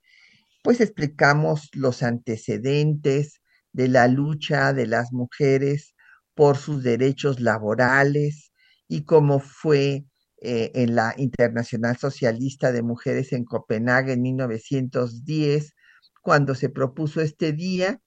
pues 0.65 0.81
explicamos 0.81 1.69
los 1.73 2.03
antecedentes 2.03 3.41
de 3.73 3.89
la 3.89 4.09
lucha 4.09 4.73
de 4.73 4.89
las 4.89 5.13
mujeres 5.13 5.95
por 6.35 6.57
sus 6.57 6.83
derechos 6.83 7.39
laborales 7.39 8.53
y 8.89 9.05
cómo 9.05 9.39
fue 9.39 10.07
eh, 10.43 10.73
en 10.75 10.97
la 10.97 11.15
Internacional 11.17 11.97
Socialista 11.97 12.73
de 12.73 12.83
Mujeres 12.83 13.33
en 13.33 13.45
Copenhague 13.45 14.15
en 14.15 14.23
1910, 14.23 15.75
cuando 16.23 16.57
se 16.57 16.71
propuso 16.71 17.21
este 17.21 17.53
día, 17.53 18.01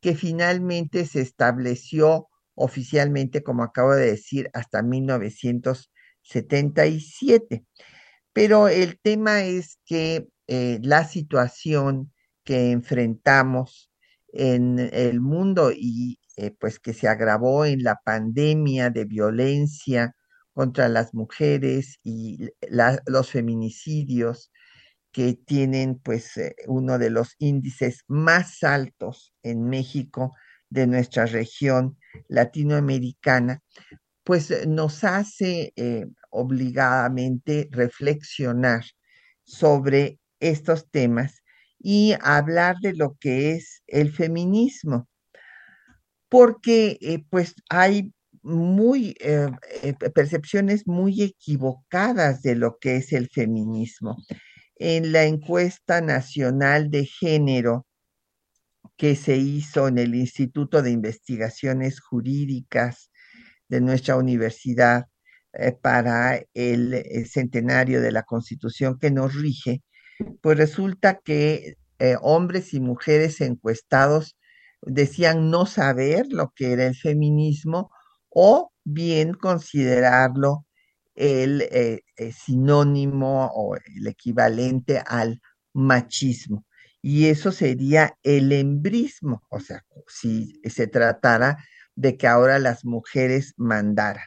que 0.00 0.16
finalmente 0.16 1.04
se 1.04 1.20
estableció 1.20 2.28
oficialmente, 2.54 3.42
como 3.42 3.62
acabo 3.64 3.94
de 3.94 4.06
decir, 4.06 4.50
hasta 4.54 4.82
1977. 4.82 7.64
Pero 8.32 8.68
el 8.68 8.98
tema 9.00 9.42
es 9.44 9.78
que 9.86 10.28
eh, 10.48 10.78
la 10.82 11.04
situación 11.06 12.12
que 12.44 12.72
enfrentamos 12.72 13.90
en 14.32 14.78
el 14.92 15.20
mundo 15.20 15.70
y 15.74 16.18
eh, 16.36 16.50
pues 16.58 16.80
que 16.80 16.92
se 16.94 17.06
agravó 17.08 17.64
en 17.64 17.84
la 17.84 17.96
pandemia 18.04 18.90
de 18.90 19.04
violencia 19.04 20.16
contra 20.52 20.88
las 20.88 21.14
mujeres 21.14 21.98
y 22.02 22.48
los 23.06 23.30
feminicidios 23.30 24.50
que 25.12 25.34
tienen 25.34 25.98
pues 26.00 26.36
eh, 26.36 26.56
uno 26.66 26.98
de 26.98 27.10
los 27.10 27.36
índices 27.38 28.02
más 28.08 28.64
altos 28.64 29.32
en 29.44 29.68
México 29.68 30.34
de 30.70 30.86
nuestra 30.86 31.26
región 31.26 31.96
latinoamericana, 32.28 33.62
pues 34.24 34.50
eh, 34.50 34.66
nos 34.66 35.04
hace 35.04 35.72
eh, 35.76 36.06
obligadamente 36.30 37.68
reflexionar 37.70 38.84
sobre 39.44 40.18
estos 40.40 40.90
temas 40.90 41.42
y 41.78 42.14
hablar 42.22 42.76
de 42.80 42.94
lo 42.94 43.16
que 43.20 43.52
es 43.52 43.82
el 43.86 44.10
feminismo, 44.10 45.08
porque 46.28 46.98
eh, 47.00 47.24
pues 47.30 47.54
hay 47.68 48.12
muy 48.42 49.16
percepciones 50.14 50.86
muy 50.86 51.22
equivocadas 51.22 52.42
de 52.42 52.56
lo 52.56 52.76
que 52.78 52.96
es 52.96 53.14
el 53.14 53.30
feminismo. 53.30 54.18
En 54.76 55.12
la 55.12 55.24
encuesta 55.24 56.02
nacional 56.02 56.90
de 56.90 57.06
género 57.06 57.86
que 58.96 59.16
se 59.16 59.36
hizo 59.36 59.88
en 59.88 59.98
el 59.98 60.14
Instituto 60.14 60.82
de 60.82 60.90
Investigaciones 60.90 62.00
Jurídicas 62.00 63.10
de 63.68 63.80
nuestra 63.80 64.16
universidad 64.16 65.06
eh, 65.52 65.72
para 65.72 66.40
el, 66.54 66.94
eh, 66.94 67.24
centenario 67.26 68.00
de 68.00 68.12
la 68.12 68.22
Constitución 68.24 68.98
que 68.98 69.10
nos 69.10 69.34
rige, 69.34 69.82
pues 70.42 70.58
resulta 70.58 71.20
que 71.24 71.76
eh, 71.98 72.16
hombres 72.22 72.74
y 72.74 72.80
mujeres 72.80 73.40
encuestados 73.40 74.36
decían 74.82 75.50
no 75.50 75.66
saber 75.66 76.26
lo 76.30 76.52
que 76.54 76.72
era 76.72 76.86
el 76.86 76.96
feminismo 76.96 77.90
o 78.30 78.72
bien 78.84 79.34
considerarlo 79.34 80.66
el 81.14 82.02
sinónimo 82.36 83.46
o 83.54 83.76
el 83.76 84.06
equivalente 84.08 85.02
al 85.06 85.40
machismo 85.72 86.66
y 87.06 87.26
eso 87.26 87.52
sería 87.52 88.16
el 88.22 88.50
embrismo, 88.50 89.42
o 89.50 89.60
sea, 89.60 89.84
si 90.08 90.58
se 90.64 90.86
tratara 90.86 91.58
de 91.94 92.16
que 92.16 92.26
ahora 92.26 92.58
las 92.58 92.86
mujeres 92.86 93.52
mandaran. 93.58 94.24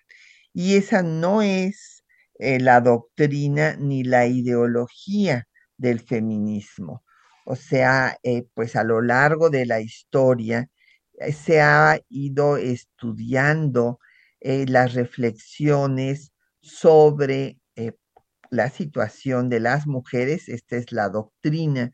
Y 0.54 0.76
esa 0.76 1.02
no 1.02 1.42
es 1.42 2.04
eh, 2.38 2.60
la 2.60 2.82
doctrina 2.82 3.76
ni 3.80 4.04
la 4.04 4.28
ideología 4.28 5.48
del 5.75 6.01
feminismo. 6.01 7.04
O 7.48 7.56
sea, 7.56 8.19
eh, 8.22 8.46
pues 8.54 8.75
a 8.75 8.84
lo 8.84 9.01
largo 9.01 9.50
de 9.50 9.66
la 9.66 9.81
historia 9.81 10.69
eh, 11.19 11.34
se 11.34 11.62
ha 11.62 12.00
ido 12.10 12.57
estudiando 12.57 14.00
las 14.40 14.94
reflexiones 14.94 16.31
sobre 16.62 17.57
la 18.51 18.69
situación 18.69 19.50
de 19.50 19.60
las 19.62 19.88
mujeres. 19.88 20.48
Esta 20.48 20.78
es 20.78 20.92
la 20.92 21.10
doctrina 21.10 21.92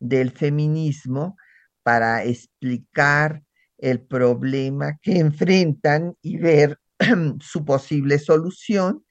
del 0.00 0.30
feminismo 0.32 1.36
para 1.82 2.24
explicar 2.24 3.42
el 3.78 4.00
problema 4.00 4.98
que 5.02 5.18
enfrentan 5.18 6.16
y 6.22 6.38
ver 6.38 6.78
su 7.40 7.64
posible 7.64 8.18
solución. 8.18 9.04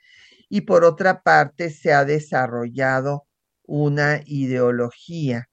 Y 0.50 0.62
por 0.62 0.84
otra 0.84 1.22
parte, 1.22 1.70
se 1.70 1.94
ha 1.94 2.06
desarrollado 2.06 3.28
una 3.64 4.22
ideología 4.26 5.50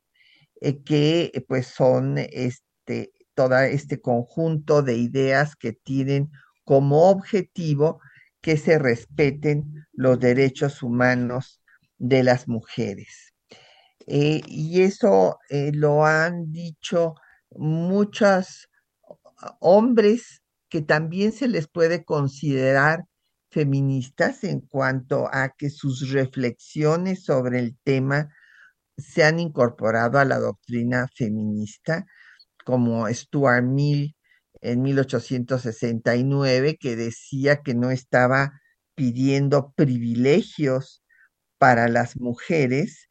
eh, 0.61 0.83
que 0.83 1.45
pues 1.49 1.67
son 1.67 2.19
este, 2.19 3.13
todo 3.35 3.59
este 3.59 4.01
conjunto 4.01 4.83
de 4.83 4.97
ideas 4.97 5.57
que 5.57 5.73
tienen 5.73 6.31
como 6.65 7.11
objetivo 7.11 8.01
que 8.41 8.57
se 8.57 8.79
respeten 8.79 9.87
los 9.93 10.19
derechos 10.19 10.83
humanos 10.83 11.63
de 11.99 12.23
las 12.23 12.49
mujeres. 12.49 13.32
Eh, 14.07 14.41
y 14.47 14.83
eso 14.83 15.39
eh, 15.51 15.71
lo 15.75 16.05
han 16.05 16.53
dicho 16.53 17.15
muchos 17.51 18.69
hombres 19.61 20.43
que 20.69 20.83
también 20.83 21.33
se 21.33 21.49
les 21.49 21.69
puede 21.69 22.05
considerar 22.05 23.05
feministas 23.51 24.45
en 24.45 24.61
cuanto 24.61 25.29
a 25.33 25.51
que 25.51 25.71
sus 25.71 26.11
reflexiones 26.11 27.25
sobre 27.25 27.59
el 27.61 27.77
tema 27.85 28.31
se 28.97 29.25
han 29.25 29.41
incorporado 29.41 30.19
a 30.19 30.25
la 30.25 30.39
doctrina 30.39 31.09
feminista, 31.15 32.07
como 32.65 33.09
Stuart 33.09 33.65
Mill 33.65 34.17
en 34.61 34.83
1869, 34.83 36.77
que 36.81 36.97
decía 36.97 37.63
que 37.63 37.75
no 37.75 37.91
estaba 37.91 38.53
pidiendo 38.95 39.73
privilegios 39.77 41.03
para 41.59 41.89
las 41.89 42.17
mujeres, 42.19 43.09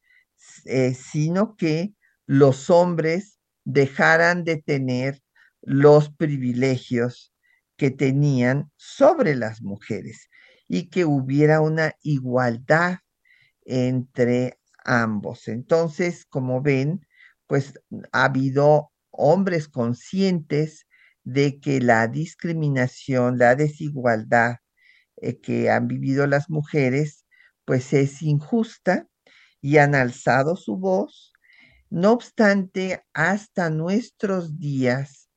eh, 0.66 0.94
sino 0.94 1.56
que 1.56 1.94
los 2.26 2.70
hombres 2.70 3.40
dejaran 3.64 4.44
de 4.44 4.58
tener 4.62 5.22
los 5.62 6.12
privilegios 6.12 7.34
que 7.78 7.92
tenían 7.92 8.72
sobre 8.76 9.36
las 9.36 9.62
mujeres 9.62 10.30
y 10.68 10.90
que 10.90 11.06
hubiera 11.06 11.62
una 11.62 11.94
igualdad 12.02 13.00
entre 13.66 14.60
ambos. 14.84 15.48
Entonces, 15.48 16.26
como 16.26 16.62
ven, 16.62 17.06
pues 17.48 17.74
ha 18.12 18.26
habido 18.26 18.92
hombres 19.12 19.68
conscientes 19.68 20.88
de 21.24 21.60
que 21.60 21.82
la 21.82 22.08
discriminación, 22.08 23.38
la 23.38 23.56
desigualdad 23.56 24.58
eh, 25.18 25.40
que 25.40 25.70
han 25.70 25.88
vivido 25.88 26.28
las 26.28 26.50
mujeres, 26.50 27.26
pues 27.66 27.94
es 27.94 28.22
injusta 28.22 29.08
y 29.62 29.78
han 29.78 29.96
alzado 29.96 30.56
su 30.56 30.78
voz. 30.78 31.34
No 31.90 32.12
obstante, 32.12 33.04
hasta 33.14 33.70
nuestros 33.70 34.60
días, 34.60 35.30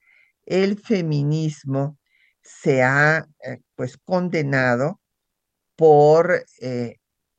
el 0.46 0.78
feminismo 0.78 1.98
se 2.42 2.82
ha 2.82 3.26
eh, 3.42 3.60
pues 3.74 3.96
condenado 3.98 5.00
por 5.76 6.44
eh, 6.60 6.96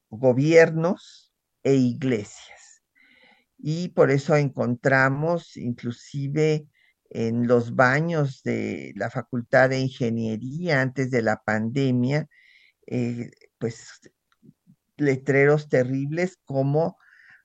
gobiernos 0.09 1.33
e 1.63 1.75
iglesias. 1.75 2.83
Y 3.57 3.89
por 3.89 4.11
eso 4.11 4.35
encontramos 4.35 5.57
inclusive 5.57 6.67
en 7.09 7.47
los 7.47 7.75
baños 7.75 8.43
de 8.43 8.93
la 8.95 9.09
Facultad 9.09 9.69
de 9.69 9.79
Ingeniería 9.79 10.81
antes 10.81 11.11
de 11.11 11.21
la 11.21 11.41
pandemia, 11.45 12.27
eh, 12.87 13.31
pues 13.57 14.01
letreros 14.97 15.69
terribles 15.69 16.37
como 16.45 16.97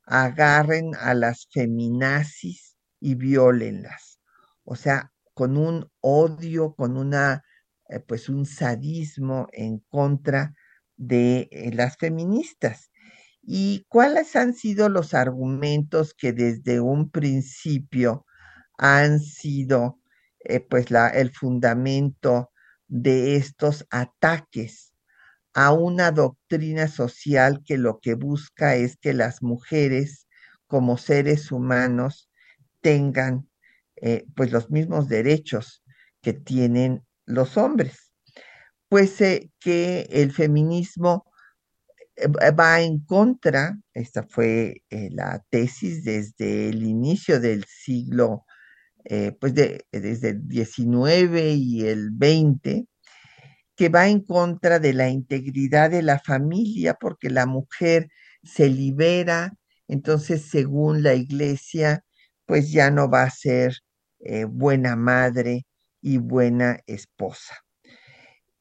agarren 0.05 0.95
a 0.97 1.15
las 1.15 1.47
feminazis 1.53 2.77
y 3.01 3.15
violenlas. 3.15 4.21
O 4.65 4.77
sea, 4.77 5.13
con 5.35 5.57
un 5.57 5.91
odio, 6.01 6.75
con 6.75 6.97
una, 6.97 7.43
eh, 7.89 8.01
pues 8.01 8.29
un 8.29 8.47
sadismo 8.47 9.49
en 9.53 9.79
contra 9.89 10.55
de 10.97 11.49
eh, 11.51 11.73
las 11.73 11.97
feministas. 11.97 12.91
¿Y 13.43 13.87
cuáles 13.89 14.37
han 14.37 14.55
sido 14.55 14.89
los 14.89 15.15
argumentos 15.15 16.15
que 16.15 16.33
desde 16.33 16.81
un 16.81 17.11
principio 17.11 18.27
han 18.79 19.21
sido 19.21 20.01
eh, 20.41 20.61
pues 20.61 20.87
el 21.15 21.33
fundamento 21.33 22.51
de 22.89 23.37
estos 23.37 23.87
ataques 23.91 24.90
a 25.55 25.73
una 25.73 26.11
doctrina 26.13 26.89
social 26.89 27.63
que 27.65 27.79
lo 27.79 28.01
que 28.01 28.15
busca 28.15 28.77
es 28.77 28.97
que 28.97 29.13
las 29.15 29.43
mujeres 29.43 30.27
como 30.67 30.97
seres 30.99 31.51
humanos 31.53 32.31
tengan 32.81 33.49
eh, 33.97 34.25
pues 34.37 34.53
los 34.53 34.71
mismos 34.71 35.09
derechos 35.09 35.83
que 36.23 36.33
tienen 36.33 37.05
los 37.27 37.57
hombres. 37.57 38.13
Pues 38.89 39.19
que 39.61 40.07
el 40.11 40.33
feminismo 40.33 41.25
eh, 42.17 42.29
va 42.53 42.81
en 42.81 43.01
contra, 43.01 43.79
esta 43.95 44.25
fue 44.25 44.83
la 44.91 45.45
tesis 45.51 46.05
desde 46.05 46.71
el 46.71 46.83
inicio 46.85 47.41
del 47.41 47.65
siglo 47.65 48.45
eh, 49.05 49.33
pues 49.41 49.55
de, 49.55 49.87
desde 49.93 50.31
el 50.31 50.47
19 50.47 51.53
y 51.55 51.87
el 51.87 52.11
20, 52.13 52.87
que 53.81 53.89
va 53.89 54.09
en 54.09 54.21
contra 54.21 54.79
de 54.79 54.93
la 54.93 55.09
integridad 55.09 55.91
de 55.91 56.03
la 56.03 56.19
familia 56.19 56.99
porque 57.01 57.31
la 57.31 57.47
mujer 57.47 58.11
se 58.43 58.69
libera, 58.69 59.55
entonces 59.89 60.51
según 60.51 61.03
la 61.03 61.15
iglesia, 61.15 62.05
pues 62.45 62.73
ya 62.73 62.91
no 62.91 63.09
va 63.09 63.23
a 63.23 63.31
ser 63.31 63.79
eh, 64.19 64.45
buena 64.45 64.97
madre 64.97 65.65
y 66.03 66.19
buena 66.19 66.81
esposa. 66.87 67.55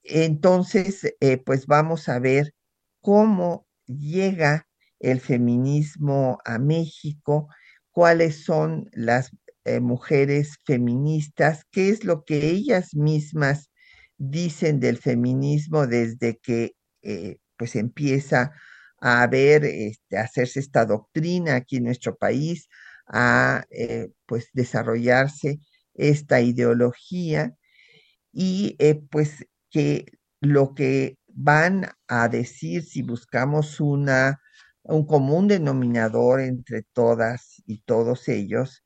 Entonces, 0.04 1.13
eh, 1.19 1.38
pues 1.38 1.66
vamos 1.68 2.07
a 2.07 2.19
ver 2.19 2.54
cómo 3.01 3.68
llega 3.88 4.68
el 5.00 5.19
feminismo 5.19 6.38
a 6.45 6.60
México, 6.60 7.50
cuáles 7.92 8.45
son 8.45 8.89
las 8.94 9.31
eh, 9.66 9.81
mujeres 9.81 10.60
feministas, 10.66 11.66
qué 11.71 11.89
es 11.89 12.06
lo 12.06 12.24
que 12.24 12.51
ellas 12.51 12.95
mismas 12.95 13.69
dicen 14.19 14.80
del 14.80 14.98
feminismo 15.00 15.88
desde 15.88 16.38
que 16.39 16.74
eh, 17.04 17.38
pues 17.57 17.75
empieza 17.75 18.51
a 19.01 19.24
haber, 19.24 19.66
este, 19.66 20.18
a 20.18 20.24
hacerse 20.24 20.60
esta 20.60 20.86
doctrina 20.86 21.56
aquí 21.56 21.77
en 21.77 21.86
nuestro 21.86 22.18
país, 22.18 22.68
a 23.07 23.66
eh, 23.71 24.10
pues 24.27 24.50
desarrollarse 24.54 25.60
esta 25.95 26.42
ideología 26.42 27.56
y 28.31 28.77
pues 29.12 29.48
que 29.71 30.06
lo 30.42 30.74
que 30.75 31.18
van 31.27 31.88
a 32.07 32.27
decir 32.30 32.83
si 32.83 33.01
buscamos 33.01 33.80
una, 33.80 34.39
un 34.83 35.06
común 35.06 35.48
denominador 35.48 36.42
entre 36.42 36.83
todas 36.94 37.62
y 37.66 37.81
todos 37.83 38.27
ellos 38.27 38.83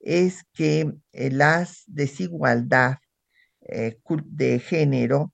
es 0.00 0.44
que 0.52 0.92
eh, 1.12 1.30
la 1.30 1.66
desigualdad 1.86 2.96
eh, 3.68 3.98
de 4.26 4.58
género 4.58 5.32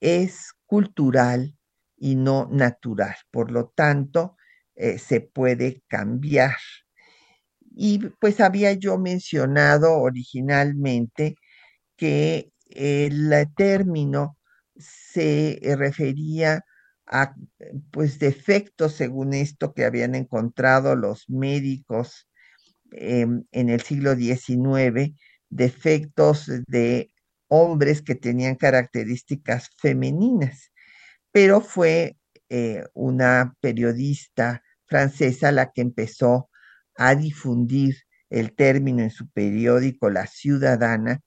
es 0.00 0.52
cultural 0.66 1.56
y 1.96 2.16
no 2.16 2.48
natural. 2.50 3.16
Por 3.30 3.50
lo 3.50 3.68
tanto, 3.74 4.36
eh, 4.74 4.98
se 4.98 5.20
puede 5.20 5.82
cambiar. 5.88 6.56
Y 7.74 7.98
pues 8.20 8.40
había 8.40 8.72
yo 8.72 8.98
mencionado 8.98 9.98
originalmente 9.98 11.36
que 11.96 12.52
el 12.70 13.32
término 13.56 14.38
se 14.76 15.60
refería 15.76 16.62
a 17.06 17.34
pues 17.92 18.18
defectos 18.18 18.94
según 18.94 19.34
esto 19.34 19.72
que 19.74 19.84
habían 19.84 20.14
encontrado 20.14 20.96
los 20.96 21.28
médicos 21.28 22.26
Em, 22.92 23.44
en 23.52 23.68
el 23.68 23.80
siglo 23.80 24.14
XIX 24.14 25.14
defectos 25.48 26.50
de 26.66 27.10
hombres 27.48 28.02
que 28.02 28.14
tenían 28.14 28.56
características 28.56 29.70
femeninas, 29.78 30.72
pero 31.32 31.60
fue 31.60 32.16
eh, 32.48 32.84
una 32.94 33.54
periodista 33.60 34.62
francesa 34.86 35.52
la 35.52 35.72
que 35.72 35.82
empezó 35.82 36.48
a 36.96 37.14
difundir 37.14 37.96
el 38.30 38.54
término 38.54 39.02
en 39.02 39.10
su 39.10 39.28
periódico 39.30 40.10
La 40.10 40.26
Ciudadana 40.26 41.20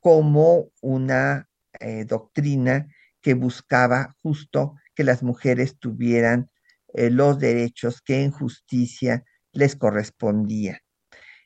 como 0.00 0.70
una 0.80 1.48
eh, 1.80 2.04
doctrina 2.04 2.88
que 3.20 3.34
buscaba 3.34 4.16
justo 4.22 4.76
que 4.94 5.04
las 5.04 5.22
mujeres 5.22 5.78
tuvieran 5.78 6.50
eh, 6.94 7.10
los 7.10 7.38
derechos 7.38 8.00
que 8.00 8.22
en 8.22 8.30
justicia 8.30 9.24
les 9.52 9.76
correspondían. 9.76 10.78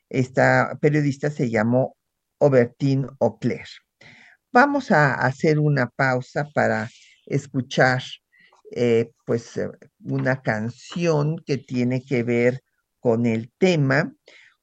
Esta 0.09 0.77
periodista 0.81 1.29
se 1.29 1.49
llamó 1.49 1.97
Obertine 2.39 3.07
Ocler. 3.19 3.67
Vamos 4.53 4.91
a 4.91 5.15
hacer 5.15 5.57
una 5.57 5.87
pausa 5.89 6.47
para 6.53 6.87
escuchar 7.25 8.03
eh, 8.71 9.11
pues 9.25 9.57
eh, 9.57 9.67
una 10.03 10.43
canción 10.43 11.37
que 11.43 11.57
tiene 11.57 12.05
que 12.05 12.21
ver 12.21 12.61
con 12.99 13.25
el 13.25 13.51
tema, 13.57 14.13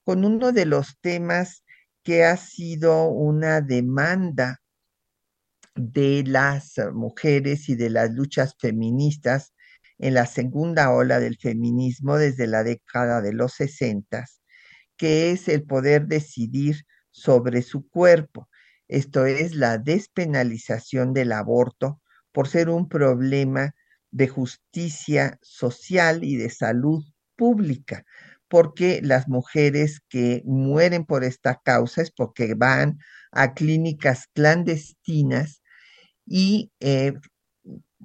con 0.04 0.24
uno 0.24 0.52
de 0.52 0.64
los 0.66 0.96
temas 1.00 1.64
que 2.04 2.24
ha 2.24 2.36
sido 2.36 3.08
una 3.08 3.60
demanda 3.62 4.60
de 5.74 6.22
las 6.24 6.74
mujeres 6.94 7.68
y 7.68 7.74
de 7.74 7.90
las 7.90 8.12
luchas 8.12 8.54
feministas 8.60 9.54
en 9.98 10.14
la 10.14 10.26
segunda 10.26 10.92
ola 10.92 11.18
del 11.18 11.36
feminismo 11.36 12.16
desde 12.16 12.46
la 12.46 12.62
década 12.62 13.20
de 13.22 13.32
los 13.32 13.54
sesentas 13.54 14.40
que 14.96 15.32
es 15.32 15.48
el 15.48 15.64
poder 15.64 16.06
decidir 16.08 16.84
sobre 17.10 17.62
su 17.62 17.88
cuerpo. 17.88 18.49
Esto 18.90 19.24
es 19.24 19.54
la 19.54 19.78
despenalización 19.78 21.12
del 21.12 21.30
aborto 21.30 22.00
por 22.32 22.48
ser 22.48 22.68
un 22.68 22.88
problema 22.88 23.72
de 24.10 24.26
justicia 24.26 25.38
social 25.42 26.24
y 26.24 26.34
de 26.34 26.50
salud 26.50 27.04
pública, 27.36 28.04
porque 28.48 29.00
las 29.00 29.28
mujeres 29.28 30.00
que 30.08 30.42
mueren 30.44 31.04
por 31.04 31.22
esta 31.22 31.60
causa 31.64 32.02
es 32.02 32.10
porque 32.10 32.54
van 32.54 32.98
a 33.30 33.54
clínicas 33.54 34.26
clandestinas 34.34 35.62
y 36.26 36.72
eh, 36.80 37.14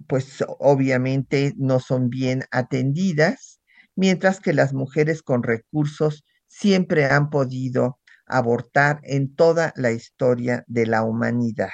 pues 0.07 0.43
obviamente 0.59 1.55
no 1.57 1.79
son 1.79 2.09
bien 2.11 2.43
atendidas, 2.51 3.59
mientras 3.95 4.39
que 4.39 4.53
las 4.53 4.71
mujeres 4.71 5.23
con 5.23 5.41
recursos 5.41 6.23
siempre 6.45 7.05
han 7.05 7.31
podido 7.31 7.97
abortar 8.25 8.99
en 9.03 9.35
toda 9.35 9.73
la 9.75 9.91
historia 9.91 10.63
de 10.67 10.85
la 10.87 11.03
humanidad. 11.03 11.69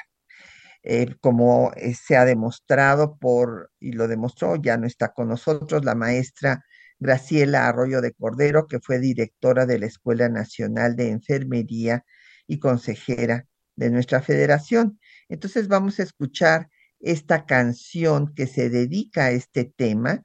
Eh, 0.83 1.15
como 1.19 1.71
eh, 1.75 1.93
se 1.93 2.17
ha 2.17 2.25
demostrado 2.25 3.17
por, 3.17 3.71
y 3.79 3.91
lo 3.91 4.07
demostró, 4.07 4.55
ya 4.55 4.77
no 4.77 4.87
está 4.87 5.13
con 5.13 5.27
nosotros, 5.27 5.85
la 5.85 5.93
maestra 5.95 6.63
Graciela 6.99 7.67
Arroyo 7.67 8.01
de 8.01 8.13
Cordero, 8.13 8.67
que 8.67 8.79
fue 8.79 8.99
directora 8.99 9.65
de 9.65 9.79
la 9.79 9.85
Escuela 9.85 10.27
Nacional 10.29 10.95
de 10.95 11.09
Enfermería 11.09 12.03
y 12.47 12.59
consejera 12.59 13.45
de 13.75 13.91
nuestra 13.91 14.21
federación. 14.21 14.99
Entonces 15.29 15.67
vamos 15.67 15.99
a 15.99 16.03
escuchar 16.03 16.69
esta 16.99 17.45
canción 17.45 18.33
que 18.33 18.47
se 18.47 18.69
dedica 18.69 19.25
a 19.25 19.31
este 19.31 19.65
tema. 19.65 20.23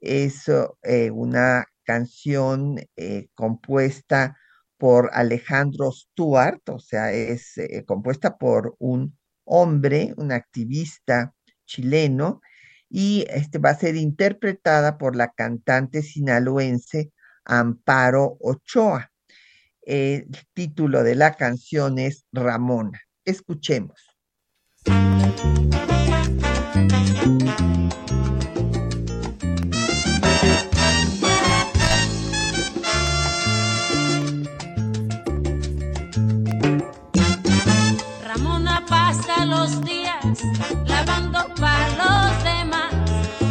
Es 0.00 0.50
eh, 0.82 1.10
una 1.10 1.66
canción 1.84 2.76
compuesta 3.34 4.36
por 4.84 5.08
Alejandro 5.14 5.90
Stuart, 5.92 6.68
o 6.68 6.78
sea, 6.78 7.10
es 7.10 7.54
compuesta 7.86 8.36
por 8.36 8.76
un 8.78 9.16
hombre, 9.44 10.12
un 10.18 10.30
activista 10.30 11.32
chileno, 11.64 12.42
y 12.90 13.24
este 13.30 13.56
va 13.56 13.70
a 13.70 13.78
ser 13.78 13.96
interpretada 13.96 14.98
por 14.98 15.16
la 15.16 15.32
cantante 15.32 16.02
sinaloense 16.02 17.12
Amparo 17.46 18.36
Ochoa. 18.40 19.10
El 19.80 20.28
título 20.52 21.02
de 21.02 21.14
la 21.14 21.32
canción 21.32 21.98
es 21.98 22.26
Ramona. 22.30 23.00
Escuchemos. 23.24 23.98
los 39.64 39.80
días 39.80 40.38
lavando 40.86 41.38
para 41.58 41.88
los 42.00 42.44
demás. 42.44 42.92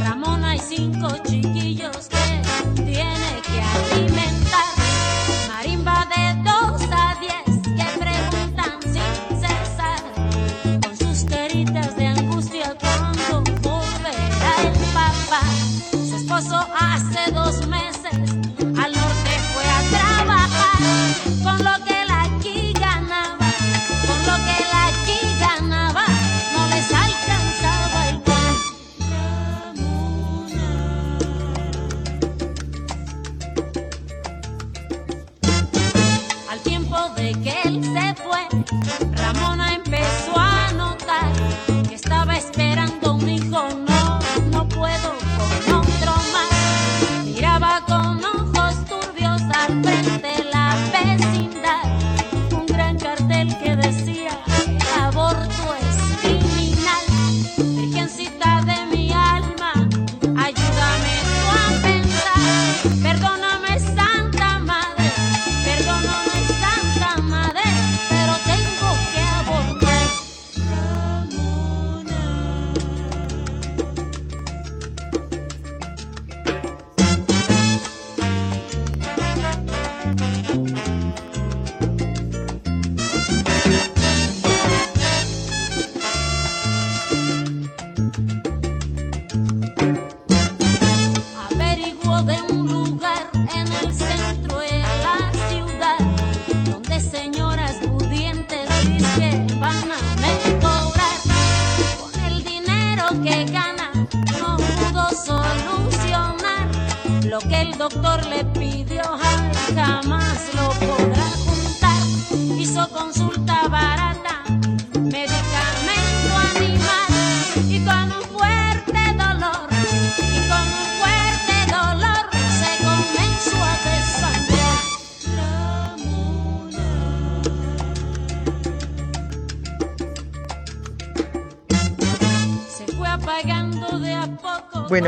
Ramona 0.03 0.55
y 0.55 0.59
cinco 0.59 1.07
chiquillos 1.23 2.07
que 2.07 2.83
tiene 2.83 3.31
que 3.47 3.59
alimentar. 3.73 4.73
Marimba 5.47 6.07
de 6.13 6.23
dos 6.43 6.81
a 6.91 7.15
diez 7.19 7.53
que 7.77 7.87
preguntan 8.03 8.73
sin 8.93 9.39
cesar. 9.41 10.03
Con 10.83 10.95
sus 10.95 11.23
caritas 11.27 11.95
de 11.97 12.05
angustia 12.05 12.75
cuando 12.79 13.41
volverá 13.67 14.53
el 14.67 14.77
papá. 14.93 15.41
Su 15.91 16.15
esposo 16.15 16.57
hace 16.79 17.31
dos 17.31 17.55
meses. 17.67 17.72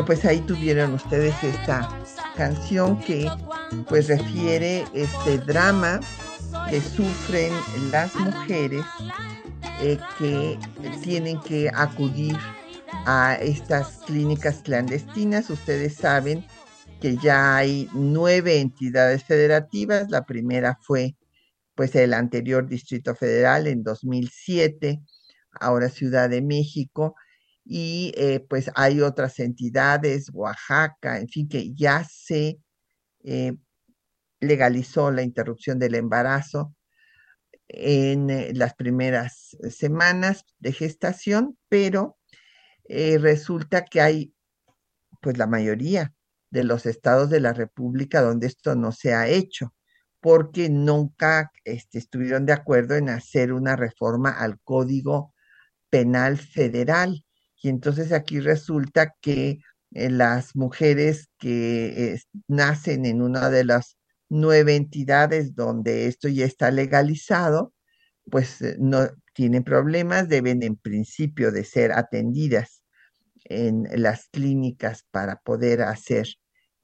Pues 0.06 0.24
ahí 0.24 0.40
tuvieron 0.42 0.94
ustedes 0.94 1.34
esta 1.44 1.90
canción 2.36 3.00
que 3.00 3.28
pues 3.90 4.08
refiere 4.08 4.86
este 4.94 5.40
drama 5.40 6.00
que 6.70 6.80
sufren 6.80 7.52
las 7.92 8.16
mujeres 8.16 8.86
eh, 9.82 9.98
que 10.20 10.60
tienen 11.02 11.40
que 11.42 11.72
acudir 11.74 12.38
a 13.06 13.36
estas 13.36 14.04
clínicas 14.06 14.62
clandestinas. 14.64 15.50
Ustedes 15.50 15.96
saben 15.96 16.46
que 17.02 17.18
ya 17.18 17.58
hay 17.58 17.90
nueve 17.94 18.60
entidades 18.60 19.24
federativas. 19.24 20.12
La 20.12 20.24
primera 20.26 20.78
fue 20.82 21.16
pues 21.74 21.96
el 21.96 22.14
anterior 22.14 22.68
Distrito 22.68 23.16
Federal 23.16 23.66
en 23.66 23.82
2007, 23.82 25.02
ahora 25.60 25.90
Ciudad 25.90 26.30
de 26.30 26.42
México 26.44 27.16
y 27.66 28.14
eh, 28.16 28.46
pues 28.48 28.70
hay 28.76 29.02
otras 29.02 29.40
entidades, 29.40 30.30
Oaxaca, 30.32 31.20
en 31.20 31.28
fin, 31.28 31.50
que 31.50 31.74
ya 31.74 32.04
se 32.04 32.60
eh, 33.24 33.58
legalizó 34.40 35.12
la 35.12 35.24
interrupción 35.24 35.80
del 35.80 35.96
embarazo 35.96 36.76
en 37.68 38.30
eh, 38.30 38.52
las 38.54 38.76
primeras 38.76 39.58
semanas 39.72 40.46
de 40.60 40.74
gestación, 40.74 41.58
pero 41.68 42.18
resulta 42.88 43.86
que 43.86 44.00
hay 44.00 44.36
pues 45.20 45.40
la 45.40 45.48
mayoría 45.48 46.14
de 46.52 46.64
los 46.64 46.86
estados 46.86 47.32
de 47.32 47.40
la 47.40 47.52
República 47.52 48.22
donde 48.22 48.46
esto 48.46 48.76
no 48.76 48.92
se 48.92 49.16
ha 49.16 49.28
hecho, 49.28 49.74
porque 50.20 50.70
nunca 50.70 51.52
este, 51.64 51.98
estuvieron 51.98 52.46
de 52.46 52.54
acuerdo 52.54 52.94
en 52.94 53.10
hacer 53.10 53.54
una 53.54 53.76
reforma 53.76 54.30
al 54.30 54.60
Código 54.60 55.34
Penal 55.90 56.38
Federal 56.38 57.25
y 57.62 57.70
entonces 57.70 58.12
aquí 58.12 58.40
resulta 58.40 59.14
que 59.22 59.60
eh, 59.92 60.10
las 60.10 60.56
mujeres 60.56 61.30
que 61.40 62.20
nacen 62.48 63.06
en 63.06 63.22
una 63.22 63.50
de 63.50 63.64
las 63.66 63.98
nueve 64.30 64.76
entidades 64.76 65.56
donde 65.56 66.08
esto 66.08 66.28
ya 66.28 66.46
está 66.46 66.72
legalizado, 66.72 67.74
pues 68.32 68.62
eh, 68.62 68.76
no 68.80 69.08
tienen 69.34 69.64
problemas, 69.64 70.30
deben 70.30 70.64
en 70.64 70.76
principio 70.78 71.52
de 71.52 71.64
ser 71.64 71.92
atendidas 71.92 72.82
en 73.46 73.88
las 74.02 74.28
clínicas 74.30 75.06
para 75.12 75.38
poder 75.38 75.82
hacer 75.84 76.28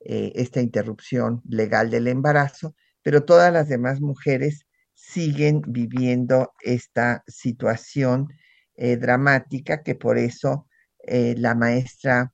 eh, 0.01 0.31
esta 0.35 0.61
interrupción 0.61 1.41
legal 1.47 1.89
del 1.89 2.07
embarazo, 2.07 2.75
pero 3.01 3.25
todas 3.25 3.51
las 3.51 3.69
demás 3.69 4.01
mujeres 4.01 4.65
siguen 4.93 5.61
viviendo 5.67 6.51
esta 6.61 7.23
situación 7.27 8.27
dramática 8.75 9.83
que 9.83 9.95
por 9.95 10.17
eso 10.17 10.67
eh, 11.03 11.35
la 11.37 11.55
maestra 11.55 12.33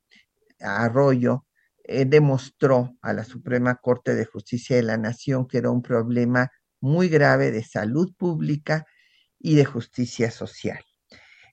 Arroyo 0.60 1.46
eh, 1.84 2.04
demostró 2.04 2.96
a 3.00 3.12
la 3.12 3.24
Suprema 3.24 3.76
Corte 3.76 4.14
de 4.14 4.26
Justicia 4.26 4.76
de 4.76 4.82
la 4.82 4.98
Nación 4.98 5.46
que 5.46 5.58
era 5.58 5.70
un 5.70 5.82
problema 5.82 6.50
muy 6.80 7.08
grave 7.08 7.50
de 7.50 7.64
salud 7.64 8.12
pública 8.16 8.86
y 9.38 9.56
de 9.56 9.64
justicia 9.64 10.30
social. 10.30 10.84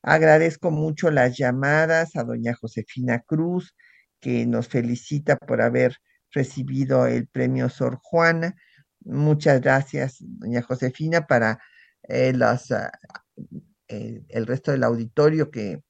Agradezco 0.04 0.72
mucho 0.72 1.10
las 1.10 1.38
llamadas 1.38 2.16
a 2.16 2.24
doña 2.24 2.54
Josefina 2.54 3.22
Cruz, 3.26 3.76
que 4.20 4.46
nos 4.46 4.68
felicita 4.68 5.36
por 5.38 5.62
haber 5.62 5.98
recibido 6.32 7.08
el 7.08 7.28
premio 7.28 7.70
Sor 7.70 8.00
Juana. 8.04 8.56
Muchas 9.02 9.62
gracias, 9.62 10.18
doña 10.20 10.62
Josefina, 10.62 11.26
para 11.28 11.60
eh, 12.08 12.34
ah, 12.42 12.60
eh, 12.70 13.62
el 13.88 14.48
resto 14.48 14.72
del 14.72 14.84
auditorio 14.84 15.52
que 15.52 15.84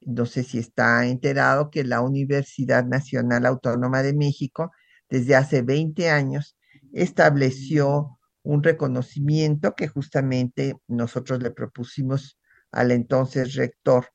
no 0.00 0.26
sé 0.26 0.42
si 0.42 0.58
está 0.58 1.06
enterado 1.06 1.70
que 1.70 1.84
la 1.84 2.00
Universidad 2.00 2.84
Nacional 2.84 3.46
Autónoma 3.46 4.02
de 4.02 4.14
México 4.14 4.72
desde 5.08 5.36
hace 5.36 5.62
20 5.62 6.10
años 6.10 6.56
estableció 6.92 8.18
un 8.42 8.62
reconocimiento 8.62 9.74
que 9.74 9.88
justamente 9.88 10.74
nosotros 10.88 11.42
le 11.42 11.50
propusimos 11.50 12.38
al 12.72 12.90
entonces 12.90 13.54
rector 13.54 14.08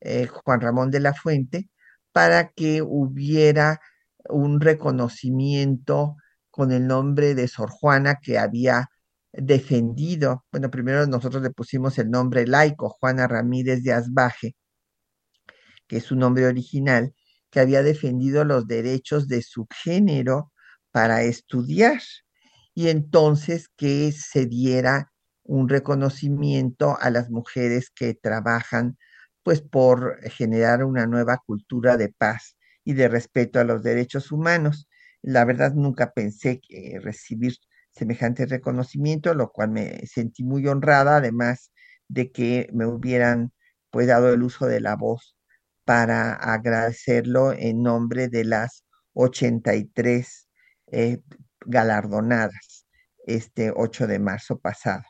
eh, 0.00 0.26
Juan 0.26 0.60
Ramón 0.60 0.90
de 0.90 1.00
la 1.00 1.14
Fuente 1.14 1.70
para 2.12 2.50
que 2.50 2.82
hubiera 2.82 3.80
un 4.28 4.60
reconocimiento 4.60 6.16
con 6.50 6.72
el 6.72 6.86
nombre 6.86 7.34
de 7.34 7.48
Sor 7.48 7.70
Juana 7.70 8.16
que 8.22 8.38
había 8.38 8.90
defendido, 9.32 10.44
bueno, 10.52 10.70
primero 10.70 11.06
nosotros 11.06 11.42
le 11.42 11.50
pusimos 11.50 11.98
el 11.98 12.10
nombre 12.10 12.46
laico, 12.46 12.90
Juana 12.90 13.26
Ramírez 13.28 13.82
de 13.84 13.92
Asbaje, 13.92 14.56
que 15.86 15.98
es 15.98 16.04
su 16.04 16.16
nombre 16.16 16.46
original, 16.46 17.14
que 17.50 17.60
había 17.60 17.82
defendido 17.82 18.44
los 18.44 18.66
derechos 18.66 19.28
de 19.28 19.42
su 19.42 19.66
género 19.82 20.52
para 20.90 21.22
estudiar 21.22 22.00
y 22.74 22.88
entonces 22.88 23.68
que 23.76 24.12
se 24.12 24.46
diera 24.46 25.12
un 25.42 25.68
reconocimiento 25.68 26.96
a 27.00 27.10
las 27.10 27.30
mujeres 27.30 27.90
que 27.90 28.14
trabajan 28.14 28.98
pues 29.42 29.62
por 29.62 30.20
generar 30.30 30.84
una 30.84 31.06
nueva 31.06 31.38
cultura 31.38 31.96
de 31.96 32.10
paz 32.10 32.56
y 32.84 32.92
de 32.94 33.08
respeto 33.08 33.58
a 33.60 33.64
los 33.64 33.82
derechos 33.82 34.30
humanos. 34.30 34.88
La 35.22 35.44
verdad 35.44 35.72
nunca 35.74 36.12
pensé 36.12 36.60
que 36.60 37.00
recibir 37.02 37.54
semejante 37.98 38.46
reconocimiento, 38.46 39.34
lo 39.34 39.50
cual 39.50 39.70
me 39.70 40.06
sentí 40.06 40.44
muy 40.44 40.66
honrada, 40.66 41.16
además 41.18 41.72
de 42.08 42.32
que 42.32 42.68
me 42.72 42.86
hubieran 42.86 43.52
pues 43.90 44.06
dado 44.06 44.32
el 44.32 44.42
uso 44.42 44.66
de 44.66 44.80
la 44.80 44.96
voz 44.96 45.36
para 45.84 46.34
agradecerlo 46.34 47.52
en 47.52 47.82
nombre 47.82 48.28
de 48.28 48.44
las 48.44 48.84
83 49.14 50.48
eh, 50.92 51.18
galardonadas 51.66 52.86
este 53.26 53.72
8 53.74 54.06
de 54.06 54.18
marzo 54.18 54.58
pasado. 54.58 55.02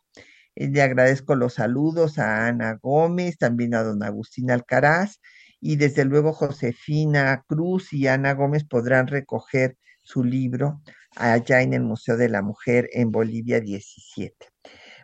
Eh, 0.54 0.68
le 0.68 0.82
agradezco 0.82 1.34
los 1.36 1.54
saludos 1.54 2.18
a 2.18 2.46
Ana 2.48 2.78
Gómez, 2.80 3.38
también 3.38 3.74
a 3.74 3.82
don 3.82 4.02
Agustín 4.02 4.50
Alcaraz 4.50 5.20
y 5.60 5.76
desde 5.76 6.04
luego 6.04 6.32
Josefina 6.32 7.44
Cruz 7.46 7.92
y 7.92 8.06
Ana 8.06 8.34
Gómez 8.34 8.64
podrán 8.64 9.06
recoger 9.08 9.76
su 10.02 10.24
libro 10.24 10.80
allá 11.18 11.62
en 11.62 11.74
el 11.74 11.82
Museo 11.82 12.16
de 12.16 12.28
la 12.28 12.42
Mujer 12.42 12.88
en 12.92 13.10
Bolivia 13.10 13.60
17. 13.60 14.46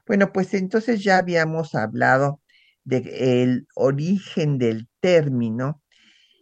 Bueno, 0.06 0.32
pues 0.32 0.54
entonces 0.54 1.02
ya 1.02 1.18
habíamos 1.18 1.74
hablado 1.74 2.40
del 2.84 3.66
origen 3.74 4.58
del 4.58 4.88
término 5.00 5.82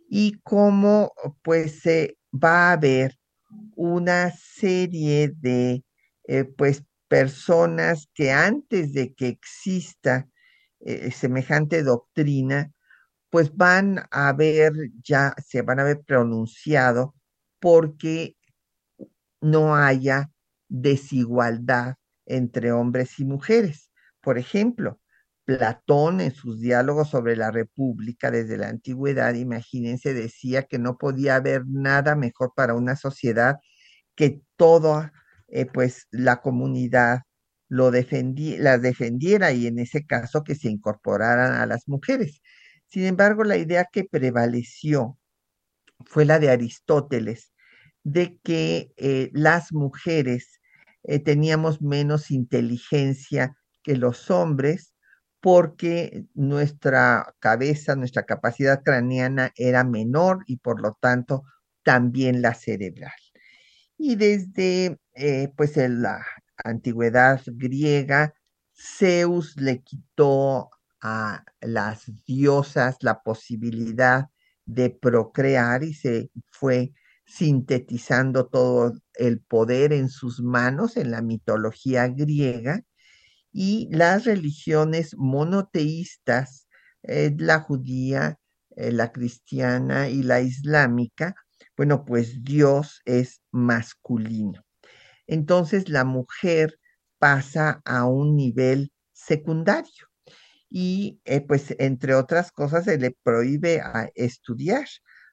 y 0.09 0.41
cómo 0.43 1.13
pues 1.43 1.81
se 1.81 2.19
va 2.33 2.71
a 2.71 2.73
haber 2.73 3.19
una 3.77 4.33
serie 4.33 5.33
de 5.41 5.85
eh, 6.25 6.45
pues 6.45 6.85
personas 7.09 8.09
que 8.15 8.33
antes 8.33 8.93
de 8.93 9.15
que 9.15 9.29
exista 9.29 10.29
eh, 10.81 11.11
semejante 11.13 11.83
doctrina 11.83 12.73
pues 13.31 13.55
van 13.57 14.01
a 14.11 14.29
haber 14.29 14.73
ya 15.03 15.35
se 15.45 15.63
van 15.63 15.79
a 15.79 15.83
haber 15.83 16.03
pronunciado 16.03 17.15
porque 17.61 18.37
no 19.43 19.77
haya 19.77 20.31
desigualdad 20.69 21.97
entre 22.27 22.73
hombres 22.73 23.19
y 23.21 23.25
mujeres. 23.27 23.91
Por 24.23 24.39
ejemplo, 24.39 25.01
Platón 25.45 26.21
en 26.21 26.33
sus 26.33 26.61
diálogos 26.61 27.11
sobre 27.11 27.37
la 27.37 27.51
República 27.51 28.31
desde 28.31 28.57
la 28.57 28.69
antigüedad, 28.69 29.35
imagínense, 29.35 30.15
decía 30.15 30.63
que 30.65 30.79
no 30.79 30.97
podía 30.99 31.37
haber 31.37 31.65
nada 31.67 32.15
mejor 32.15 32.53
para 32.57 32.75
una 32.75 32.97
sociedad 32.97 33.57
que 34.15 34.43
toda 34.57 35.13
eh, 35.49 35.67
pues 35.67 36.07
la 36.11 36.41
comunidad 36.41 37.23
lo 37.69 37.91
las 37.91 38.83
defendiera 38.83 39.53
y 39.53 39.67
en 39.67 39.79
ese 39.79 40.07
caso 40.07 40.45
que 40.45 40.55
se 40.55 40.69
incorporaran 40.69 41.55
a 41.55 41.67
las 41.67 41.89
mujeres. 41.89 42.43
Sin 42.87 43.05
embargo, 43.05 43.45
la 43.45 43.57
idea 43.57 43.87
que 43.91 44.05
prevaleció 44.05 45.19
fue 46.07 46.25
la 46.25 46.39
de 46.39 46.51
Aristóteles, 46.51 47.52
de 48.05 48.39
que 48.43 48.93
eh, 48.97 49.31
las 49.33 49.73
mujeres 49.73 50.61
eh, 51.05 51.19
teníamos 51.19 51.83
menos 51.83 52.31
inteligencia 52.31 53.57
que 53.83 53.97
los 53.97 54.31
hombres 54.31 54.95
porque 55.41 56.25
nuestra 56.35 57.35
cabeza, 57.41 57.97
nuestra 57.97 58.23
capacidad 58.25 58.83
craneana 58.85 59.53
era 59.57 59.83
menor 59.83 60.45
y 60.47 60.59
por 60.59 60.81
lo 60.81 60.97
tanto 61.01 61.43
también 61.83 62.43
la 62.43 62.55
cerebral. 62.55 63.13
Y 63.99 64.15
desde 64.17 64.99
eh, 65.15 65.53
pues 65.57 65.77
en 65.77 66.03
la 66.03 66.25
antigüedad 66.65 67.41
griega, 67.47 68.35
Zeus 68.73 69.57
le 69.61 69.83
quitó 69.83 70.71
a 71.01 71.45
las 71.61 72.05
diosas 72.25 72.97
la 73.01 73.23
posibilidad 73.23 74.29
de 74.65 74.91
procrear 74.91 75.83
y 75.83 75.95
se 75.95 76.31
fue 76.51 76.93
sintetizando 77.25 78.47
todo 78.47 78.93
el 79.15 79.41
poder 79.41 79.93
en 79.93 80.09
sus 80.09 80.41
manos 80.43 80.97
en 80.97 81.11
la 81.11 81.23
mitología 81.23 82.09
griega 82.09 82.83
y 83.53 83.89
las 83.91 84.25
religiones 84.25 85.15
monoteístas, 85.17 86.69
eh, 87.03 87.35
la 87.39 87.61
judía, 87.61 88.39
eh, 88.77 88.93
la 88.93 89.13
cristiana 89.13 90.09
y 90.09 90.23
la 90.23 90.41
islámica, 90.41 91.35
bueno, 91.77 92.05
pues 92.05 92.43
Dios 92.45 93.01
es 93.05 93.43
masculino. 93.51 94.65
Entonces 95.27 95.89
la 95.89 96.05
mujer 96.05 96.79
pasa 97.19 97.83
a 97.85 98.07
un 98.07 98.37
nivel 98.37 98.93
secundario 99.13 100.09
y 100.69 101.21
eh, 101.25 101.41
pues 101.41 101.75
entre 101.79 102.15
otras 102.15 102.51
cosas 102.53 102.85
se 102.87 102.99
le 102.99 103.17
prohíbe 103.23 103.81
a 103.81 104.11
estudiar. 104.15 104.87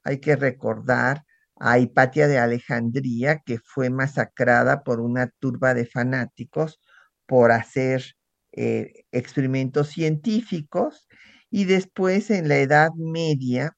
Hay 0.04 0.19
que 0.19 0.36
recordar 0.36 1.23
a 1.60 1.80
Hipatia 1.80 2.28
de 2.28 2.39
Alejandría 2.39 3.39
que 3.45 3.60
fue 3.60 3.89
masacrada 3.89 4.84
por 4.84 5.00
una 5.02 5.28
turba 5.39 5.74
de 5.74 5.86
fanáticos 5.86 6.80
por 7.26 7.52
hacer 7.52 8.15
eh, 8.54 9.06
experimentos 9.12 9.89
científicos 9.89 11.08
y 11.52 11.65
después 11.65 12.30
en 12.32 12.48
la 12.50 12.58
Edad 12.58 12.91
Media, 12.95 13.78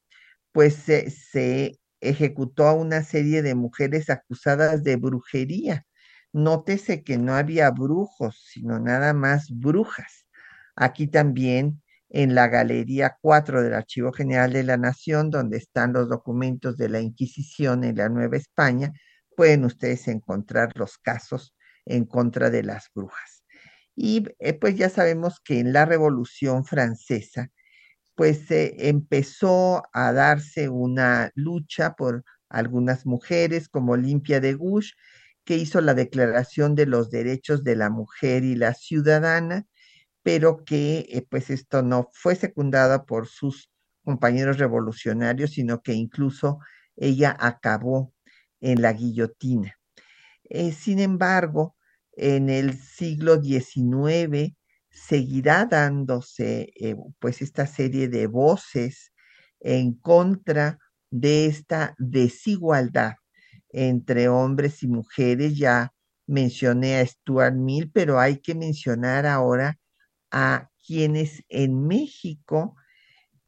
pues 0.52 0.76
se, 0.76 1.80
ejecutó 2.02 2.68
a 2.68 2.74
una 2.74 3.04
serie 3.04 3.42
de 3.44 3.56
mujeres 3.56 4.10
acusadas 4.10 4.84
de 4.84 4.96
brujería. 4.98 5.86
Nótese 6.34 7.04
que 7.04 7.18
no 7.18 7.36
había 7.36 7.70
brujos, 7.72 8.44
sino 8.52 8.80
nada 8.80 9.14
más 9.14 9.50
brujas. 9.52 10.26
Aquí 10.76 11.08
también 11.08 11.81
en 12.14 12.36
la 12.36 12.48
Galería 12.50 13.18
4 13.22 13.64
del 13.64 13.74
Archivo 13.74 14.12
General 14.12 14.52
de 14.52 14.64
la 14.64 14.78
Nación, 14.78 15.30
donde 15.30 15.58
están 15.58 15.94
los 15.94 16.10
documentos 16.10 16.78
de 16.78 16.90
la 16.90 17.00
Inquisición 17.00 17.84
en 17.86 17.96
la 17.98 18.10
Nueva 18.10 18.38
España, 18.38 18.92
pueden 19.36 19.64
ustedes 19.66 20.08
encontrar 20.10 20.72
los 20.76 20.98
casos 20.98 21.56
en 21.86 22.06
contra 22.06 22.50
de 22.50 22.64
las 22.64 22.90
brujas. 22.94 23.44
Y 23.96 24.26
eh, 24.40 24.54
pues 24.54 24.76
ya 24.76 24.90
sabemos 24.90 25.40
que 25.44 25.60
en 25.60 25.74
la 25.74 25.86
Revolución 25.86 26.66
Francesa, 26.66 27.50
pues 28.16 28.46
empezó 28.50 29.84
a 29.94 30.12
darse 30.12 30.70
una 30.70 31.32
lucha 31.34 31.94
por 31.96 32.24
algunas 32.50 33.06
mujeres 33.06 33.70
como 33.70 33.94
Olimpia 33.94 34.42
de 34.42 34.54
Gouges, 34.54 34.94
que 35.46 35.56
hizo 35.56 35.82
la 35.82 35.94
Declaración 35.94 36.76
de 36.76 36.86
los 36.86 37.10
Derechos 37.10 37.64
de 37.64 37.76
la 37.76 37.90
Mujer 37.90 38.44
y 38.44 38.56
la 38.56 38.74
Ciudadana, 38.74 39.66
pero 40.24 40.64
que 40.66 41.06
eh, 41.10 41.26
pues 41.30 41.50
esto 41.50 41.82
no 41.84 42.10
fue 42.14 42.36
secundada 42.36 43.06
por 43.06 43.28
sus 43.28 43.70
compañeros 44.04 44.58
revolucionarios, 44.58 45.52
sino 45.52 45.82
que 45.82 45.94
incluso 45.94 46.60
ella 46.96 47.36
acabó 47.40 48.14
en 48.62 48.82
la 48.82 48.94
guillotina. 48.94 49.76
Eh, 50.50 50.72
sin 50.74 51.00
embargo, 51.00 51.76
en 52.14 52.50
el 52.50 52.78
siglo 52.78 53.42
XIX 53.42 54.56
seguirá 54.90 55.66
dándose 55.66 56.74
eh, 56.76 56.96
pues 57.20 57.42
esta 57.42 57.66
serie 57.68 58.10
de 58.10 58.28
voces 58.28 59.14
en 59.62 59.94
contra 59.94 60.80
de 61.10 61.46
esta 61.46 61.96
desigualdad 61.98 63.14
entre 63.70 64.28
hombres 64.30 64.84
y 64.84 64.88
mujeres. 64.88 65.58
Ya 65.58 65.94
mencioné 66.28 67.00
a 67.00 67.06
Stuart 67.06 67.56
Mill, 67.56 67.92
pero 67.94 68.20
hay 68.20 68.40
que 68.40 68.56
mencionar 68.56 69.26
ahora 69.26 69.80
a 70.32 70.70
quienes 70.86 71.44
en 71.50 71.88
México 71.88 72.76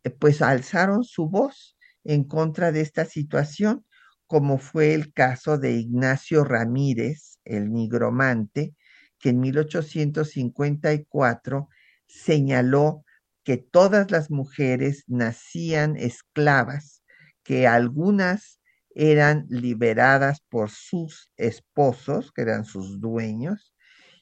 eh, 0.03 0.09
pues 0.09 0.41
alzaron 0.41 1.03
su 1.03 1.29
voz 1.29 1.77
en 2.03 2.23
contra 2.25 2.71
de 2.71 2.81
esta 2.81 3.05
situación, 3.05 3.85
como 4.27 4.57
fue 4.57 4.93
el 4.93 5.13
caso 5.13 5.57
de 5.57 5.71
Ignacio 5.73 6.43
Ramírez, 6.43 7.39
el 7.45 7.71
nigromante, 7.71 8.75
que 9.19 9.29
en 9.29 9.39
1854 9.39 11.69
señaló 12.07 13.05
que 13.43 13.57
todas 13.57 14.11
las 14.11 14.29
mujeres 14.29 15.03
nacían 15.07 15.95
esclavas, 15.97 17.03
que 17.43 17.67
algunas 17.67 18.59
eran 18.95 19.45
liberadas 19.49 20.41
por 20.49 20.69
sus 20.69 21.31
esposos, 21.37 22.31
que 22.31 22.43
eran 22.43 22.65
sus 22.65 22.99
dueños, 22.99 23.73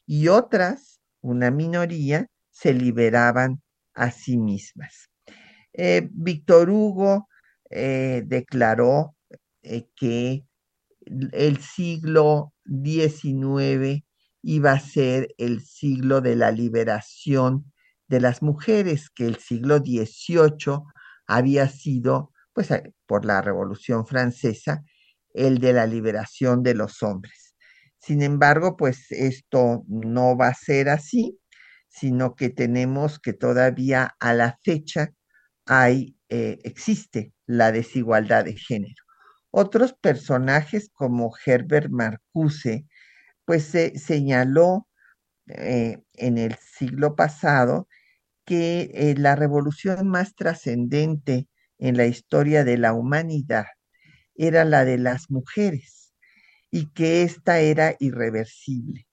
y 0.06 0.28
otras, 0.28 1.02
una 1.22 1.52
minoría, 1.52 2.28
se 2.62 2.74
liberaban 2.74 3.62
a 3.96 4.12
sí 4.12 4.38
mismas. 4.38 5.10
Eh, 5.74 6.08
Víctor 6.12 6.70
Hugo 6.70 7.28
eh, 7.72 8.22
declaró 8.26 9.16
eh, 9.64 9.88
que 9.96 10.46
el 11.32 11.58
siglo 11.58 12.54
XIX 12.66 14.04
iba 14.44 14.72
a 14.74 14.80
ser 14.80 15.34
el 15.38 15.62
siglo 15.62 16.22
de 16.22 16.36
la 16.36 16.52
liberación 16.52 17.72
de 18.08 18.20
las 18.20 18.44
mujeres, 18.44 19.10
que 19.10 19.26
el 19.26 19.38
siglo 19.38 19.78
XVIII 19.78 20.84
había 21.26 21.68
sido, 21.68 22.32
pues 22.54 22.70
por 23.08 23.26
la 23.26 23.42
Revolución 23.42 24.06
Francesa, 24.06 24.84
el 25.34 25.60
de 25.60 25.74
la 25.74 25.88
liberación 25.88 26.62
de 26.62 26.76
los 26.76 27.02
hombres. 27.02 27.56
Sin 27.98 28.22
embargo, 28.22 28.76
pues 28.78 29.12
esto 29.12 29.84
no 29.88 30.38
va 30.38 30.50
a 30.50 30.54
ser 30.54 30.90
así, 30.90 31.41
sino 31.92 32.36
que 32.36 32.50
tenemos 32.50 33.20
que 33.20 33.34
todavía 33.34 34.16
a 34.20 34.34
la 34.34 34.58
fecha 34.64 35.14
hay, 35.66 36.18
eh, 36.30 36.60
existe 36.64 37.34
la 37.46 37.72
desigualdad 37.72 38.46
de 38.46 38.56
género. 38.58 39.04
Otros 39.52 39.94
personajes 39.94 40.90
como 40.94 41.34
Herbert 41.46 41.90
Marcuse, 41.92 42.86
pues 43.46 43.66
se 43.66 43.98
señaló 44.00 44.88
eh, 45.48 46.02
en 46.14 46.38
el 46.38 46.56
siglo 46.56 47.16
pasado 47.16 47.88
que 48.46 48.92
eh, 48.94 49.16
la 49.18 49.36
revolución 49.36 50.08
más 50.08 50.36
trascendente 50.36 51.48
en 51.80 51.98
la 51.98 52.06
historia 52.06 52.64
de 52.64 52.78
la 52.78 52.94
humanidad 52.94 53.66
era 54.36 54.66
la 54.66 54.86
de 54.86 54.98
las 54.98 55.30
mujeres 55.30 56.14
y 56.72 56.92
que 56.94 57.24
esta 57.24 57.60
era 57.60 57.96
irreversible 58.00 59.08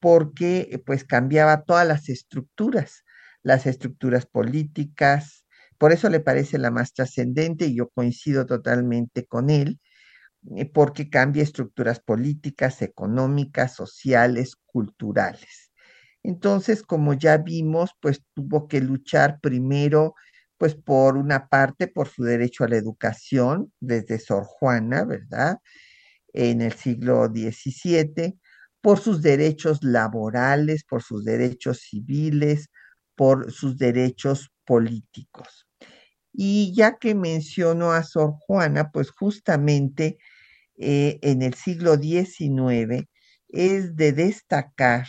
porque 0.00 0.82
pues 0.86 1.04
cambiaba 1.04 1.64
todas 1.64 1.86
las 1.86 2.08
estructuras, 2.08 3.04
las 3.42 3.66
estructuras 3.66 4.26
políticas, 4.26 5.44
por 5.78 5.92
eso 5.92 6.10
le 6.10 6.20
parece 6.20 6.58
la 6.58 6.70
más 6.70 6.92
trascendente 6.94 7.66
y 7.66 7.76
yo 7.76 7.88
coincido 7.90 8.46
totalmente 8.46 9.26
con 9.26 9.50
él, 9.50 9.80
eh, 10.56 10.66
porque 10.66 11.10
cambia 11.10 11.42
estructuras 11.42 12.00
políticas, 12.00 12.82
económicas, 12.82 13.74
sociales, 13.74 14.56
culturales. 14.66 15.72
Entonces, 16.22 16.82
como 16.82 17.14
ya 17.14 17.38
vimos, 17.38 17.92
pues 18.00 18.22
tuvo 18.34 18.68
que 18.68 18.80
luchar 18.80 19.40
primero, 19.40 20.14
pues 20.58 20.74
por 20.74 21.16
una 21.16 21.48
parte, 21.48 21.88
por 21.88 22.08
su 22.08 22.24
derecho 22.24 22.64
a 22.64 22.68
la 22.68 22.76
educación, 22.76 23.72
desde 23.80 24.18
Sor 24.18 24.44
Juana, 24.44 25.04
¿verdad? 25.04 25.58
En 26.34 26.62
el 26.62 26.72
siglo 26.74 27.28
XVII, 27.28 28.39
por 28.80 28.98
sus 29.00 29.22
derechos 29.22 29.82
laborales, 29.82 30.84
por 30.84 31.02
sus 31.02 31.24
derechos 31.24 31.80
civiles, 31.80 32.68
por 33.14 33.52
sus 33.52 33.76
derechos 33.76 34.50
políticos. 34.64 35.66
Y 36.32 36.72
ya 36.74 36.96
que 36.98 37.14
menciono 37.14 37.92
a 37.92 38.02
Sor 38.02 38.34
Juana, 38.46 38.90
pues 38.92 39.10
justamente 39.10 40.18
eh, 40.78 41.18
en 41.22 41.42
el 41.42 41.54
siglo 41.54 41.96
XIX 41.96 43.06
es 43.48 43.96
de 43.96 44.12
destacar 44.12 45.06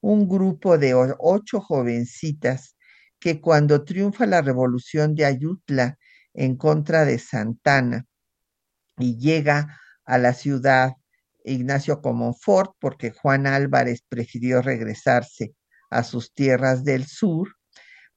un 0.00 0.28
grupo 0.28 0.78
de 0.78 0.94
ocho 0.94 1.60
jovencitas 1.60 2.76
que 3.18 3.40
cuando 3.40 3.84
triunfa 3.84 4.26
la 4.26 4.42
revolución 4.42 5.14
de 5.14 5.24
Ayutla 5.24 5.98
en 6.34 6.56
contra 6.56 7.04
de 7.04 7.18
Santana 7.18 8.06
y 8.96 9.18
llega 9.18 9.78
a 10.04 10.18
la 10.18 10.34
ciudad 10.34 10.92
Ignacio 11.48 12.00
Comonfort 12.00 12.72
porque 12.78 13.10
Juan 13.10 13.46
Álvarez 13.46 14.02
prefirió 14.08 14.62
regresarse 14.62 15.54
a 15.90 16.04
sus 16.04 16.32
tierras 16.34 16.84
del 16.84 17.06
sur, 17.06 17.56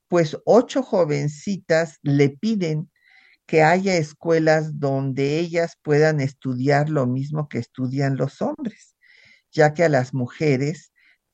pues 0.07 0.37
ocho 0.45 0.83
jovencitas 0.83 1.97
le 2.01 2.29
piden 2.29 2.91
que 3.45 3.63
haya 3.63 3.95
escuelas 3.97 4.79
donde 4.79 5.39
ellas 5.39 5.77
puedan 5.81 6.21
estudiar 6.21 6.89
lo 6.89 7.07
mismo 7.07 7.49
que 7.49 7.59
estudian 7.59 8.17
los 8.17 8.41
hombres, 8.41 8.95
ya 9.51 9.73
que 9.73 9.83
a 9.83 9.89
las 9.89 10.13
mujeres 10.13 10.91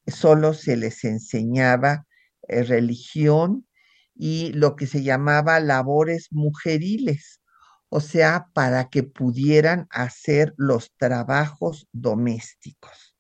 solo 0.07 0.53
se 0.53 0.77
les 0.77 1.03
enseñaba 1.03 2.05
eh, 2.47 2.63
religión 2.63 3.67
y 4.15 4.51
lo 4.53 4.75
que 4.75 4.87
se 4.87 5.03
llamaba 5.03 5.59
labores 5.59 6.27
mujeriles, 6.31 7.41
o 7.89 8.01
sea, 8.01 8.49
para 8.53 8.89
que 8.89 9.03
pudieran 9.03 9.87
hacer 9.91 10.53
los 10.57 10.91
trabajos 10.97 11.87
domésticos. 11.93 13.15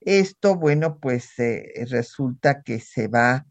Esto, 0.00 0.56
bueno, 0.56 0.98
pues 1.00 1.38
eh, 1.38 1.86
resulta 1.90 2.62
que 2.62 2.80
se 2.80 3.08
va 3.08 3.46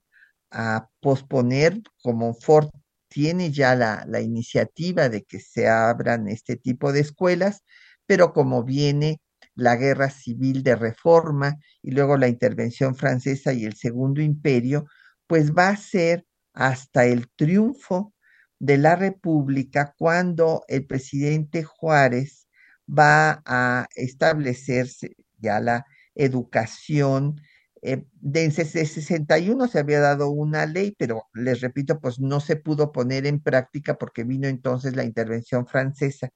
a 0.52 0.90
posponer, 1.02 1.82
como 2.04 2.34
Ford 2.36 2.70
tiene 3.10 3.52
ya 3.52 3.76
la, 3.76 4.06
la 4.08 4.22
iniciativa 4.22 5.10
de 5.10 5.24
que 5.24 5.40
se 5.40 5.68
abran 5.70 6.28
este 6.30 6.56
tipo 6.58 6.94
de 6.94 7.02
escuelas, 7.02 7.64
pero 8.08 8.34
como 8.34 8.64
viene 8.64 9.22
la 9.56 9.76
guerra 9.78 10.10
civil 10.10 10.64
de 10.64 10.76
reforma 10.76 11.58
y 11.82 11.92
luego 11.92 12.18
la 12.18 12.28
intervención 12.30 12.96
francesa 12.96 13.54
y 13.54 13.66
el 13.66 13.76
segundo 13.76 14.22
imperio, 14.22 14.86
pues 15.28 15.54
va 15.54 15.70
a 15.70 15.78
ser 15.78 16.26
hasta 16.54 17.06
el 17.06 17.28
triunfo 17.36 18.14
de 18.60 18.78
la 18.78 18.96
República 18.96 19.94
cuando 19.98 20.64
el 20.68 20.86
presidente 20.86 21.64
Juárez 21.64 22.48
va 22.88 23.42
a 23.46 23.88
establecerse 23.96 25.16
ya 25.40 25.60
la 25.60 25.86
educación 26.16 27.42
eh, 27.88 28.04
de 28.14 28.50
61 28.50 29.68
se 29.68 29.78
había 29.80 30.00
dado 30.00 30.30
una 30.32 30.66
ley, 30.66 30.96
pero 30.98 31.26
les 31.36 31.62
repito, 31.62 32.00
pues 32.00 32.20
no 32.20 32.40
se 32.40 32.56
pudo 32.56 32.92
poner 32.92 33.28
en 33.28 33.40
práctica 33.40 33.96
porque 33.96 34.24
vino 34.24 34.48
entonces 34.48 34.96
la 34.96 35.04
intervención 35.04 35.68
francesa 35.68 36.30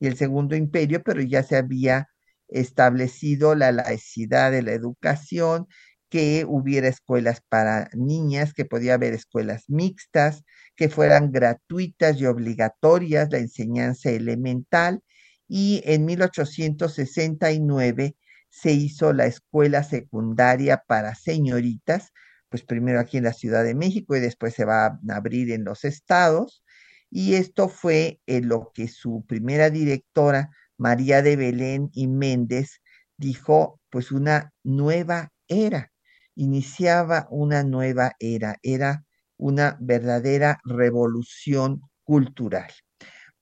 y 0.00 0.08
el 0.08 0.16
segundo 0.16 0.56
imperio, 0.56 1.02
pero 1.04 1.22
ya 1.22 1.44
se 1.44 1.56
había 1.56 2.08
establecido 2.48 3.54
la 3.54 3.70
laicidad 3.72 4.50
de 4.50 4.62
la 4.62 4.72
educación, 4.72 5.68
que 6.08 6.44
hubiera 6.46 6.88
escuelas 6.88 7.42
para 7.48 7.90
niñas, 7.94 8.52
que 8.54 8.64
podía 8.64 8.94
haber 8.94 9.14
escuelas 9.14 9.64
mixtas, 9.68 10.44
que 10.76 10.88
fueran 10.88 11.32
gratuitas 11.32 12.20
y 12.20 12.26
obligatorias 12.26 13.30
la 13.30 13.38
enseñanza 13.38 14.10
elemental. 14.10 15.02
Y 15.48 15.82
en 15.84 16.04
1869 16.04 18.16
se 18.50 18.72
hizo 18.72 19.12
la 19.12 19.26
escuela 19.26 19.84
secundaria 19.84 20.82
para 20.86 21.14
señoritas, 21.14 22.12
pues 22.48 22.64
primero 22.64 23.00
aquí 23.00 23.18
en 23.18 23.24
la 23.24 23.32
Ciudad 23.32 23.64
de 23.64 23.74
México 23.74 24.16
y 24.16 24.20
después 24.20 24.54
se 24.54 24.64
va 24.64 24.86
a 24.86 24.98
abrir 25.10 25.50
en 25.52 25.64
los 25.64 25.84
estados. 25.84 26.62
Y 27.10 27.34
esto 27.34 27.68
fue 27.68 28.20
lo 28.26 28.72
que 28.74 28.88
su 28.88 29.24
primera 29.26 29.70
directora, 29.70 30.50
María 30.76 31.22
de 31.22 31.36
Belén 31.36 31.90
y 31.92 32.08
Méndez, 32.08 32.80
dijo, 33.16 33.80
pues 33.90 34.12
una 34.12 34.52
nueva 34.62 35.32
era, 35.48 35.92
iniciaba 36.36 37.26
una 37.30 37.64
nueva 37.64 38.12
era, 38.20 38.56
era 38.62 39.04
una 39.36 39.76
verdadera 39.80 40.60
revolución 40.64 41.82
cultural. 42.04 42.70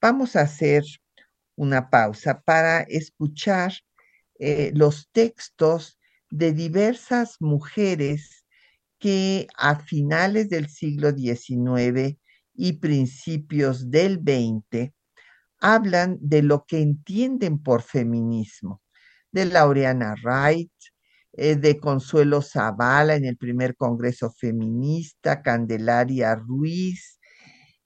Vamos 0.00 0.36
a 0.36 0.42
hacer 0.42 0.84
una 1.56 1.90
pausa 1.90 2.40
para 2.40 2.80
escuchar 2.80 3.72
eh, 4.38 4.72
los 4.74 5.08
textos 5.12 5.98
de 6.30 6.52
diversas 6.52 7.36
mujeres 7.40 8.44
que 8.98 9.46
a 9.56 9.78
finales 9.78 10.48
del 10.48 10.68
siglo 10.68 11.12
XIX 11.12 12.18
y 12.54 12.72
principios 12.74 13.90
del 13.90 14.18
XX 14.18 14.92
hablan 15.60 16.18
de 16.20 16.42
lo 16.42 16.64
que 16.66 16.80
entienden 16.80 17.62
por 17.62 17.82
feminismo, 17.82 18.82
de 19.30 19.46
Laureana 19.46 20.14
Wright, 20.22 20.72
eh, 21.36 21.56
de 21.56 21.80
Consuelo 21.80 22.42
Zavala 22.42 23.16
en 23.16 23.24
el 23.24 23.36
primer 23.36 23.76
Congreso 23.76 24.30
Feminista, 24.30 25.42
Candelaria 25.42 26.36
Ruiz, 26.36 27.18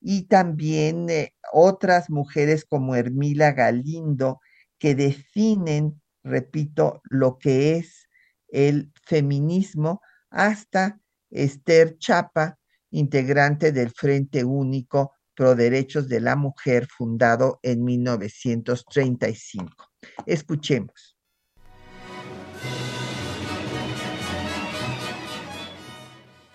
y 0.00 0.24
también 0.24 1.10
eh, 1.10 1.34
otras 1.52 2.10
mujeres 2.10 2.64
como 2.64 2.94
Hermila 2.94 3.52
Galindo 3.52 4.40
que 4.78 4.94
definen, 4.94 6.00
repito, 6.22 7.02
lo 7.10 7.38
que 7.38 7.76
es 7.76 8.08
el 8.48 8.92
feminismo 9.04 10.00
hasta 10.30 11.00
Esther 11.30 11.98
Chapa, 11.98 12.58
integrante 12.90 13.72
del 13.72 13.90
Frente 13.90 14.44
Único 14.44 15.12
Pro 15.34 15.54
Derechos 15.54 16.08
de 16.08 16.20
la 16.20 16.36
Mujer, 16.36 16.86
fundado 16.86 17.60
en 17.62 17.84
1935. 17.84 19.88
Escuchemos. 20.26 21.17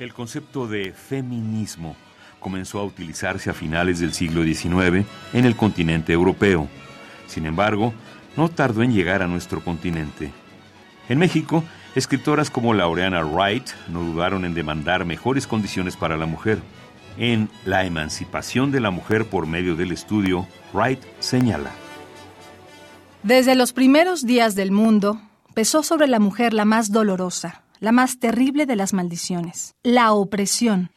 El 0.03 0.13
concepto 0.13 0.67
de 0.67 0.91
feminismo 0.91 1.95
comenzó 2.41 2.79
a 2.79 2.83
utilizarse 2.83 3.49
a 3.49 3.53
finales 3.53 4.01
del 4.01 4.11
siglo 4.11 4.43
XIX 4.43 5.07
en 5.31 5.45
el 5.45 5.55
continente 5.55 6.11
europeo. 6.11 6.67
Sin 7.25 7.45
embargo, 7.45 7.93
no 8.35 8.49
tardó 8.49 8.83
en 8.83 8.93
llegar 8.93 9.21
a 9.21 9.27
nuestro 9.27 9.63
continente. 9.63 10.33
En 11.07 11.19
México, 11.19 11.63
escritoras 11.95 12.49
como 12.49 12.73
Laureana 12.73 13.23
Wright 13.23 13.69
no 13.87 14.03
dudaron 14.03 14.43
en 14.43 14.53
demandar 14.53 15.05
mejores 15.05 15.47
condiciones 15.47 15.95
para 15.95 16.17
la 16.17 16.25
mujer. 16.25 16.59
En 17.17 17.49
La 17.63 17.85
emancipación 17.85 18.73
de 18.73 18.81
la 18.81 18.91
mujer 18.91 19.23
por 19.23 19.47
medio 19.47 19.77
del 19.77 19.93
estudio, 19.93 20.49
Wright 20.73 20.99
señala. 21.19 21.71
Desde 23.23 23.55
los 23.55 23.71
primeros 23.71 24.25
días 24.25 24.55
del 24.55 24.73
mundo, 24.73 25.21
pesó 25.53 25.81
sobre 25.81 26.07
la 26.07 26.19
mujer 26.19 26.53
la 26.53 26.65
más 26.65 26.91
dolorosa, 26.91 27.62
la 27.79 27.91
más 27.91 28.19
terrible 28.19 28.65
de 28.65 28.75
las 28.75 28.93
maldiciones, 28.93 29.75
la 29.83 30.13
opresión. 30.13 30.91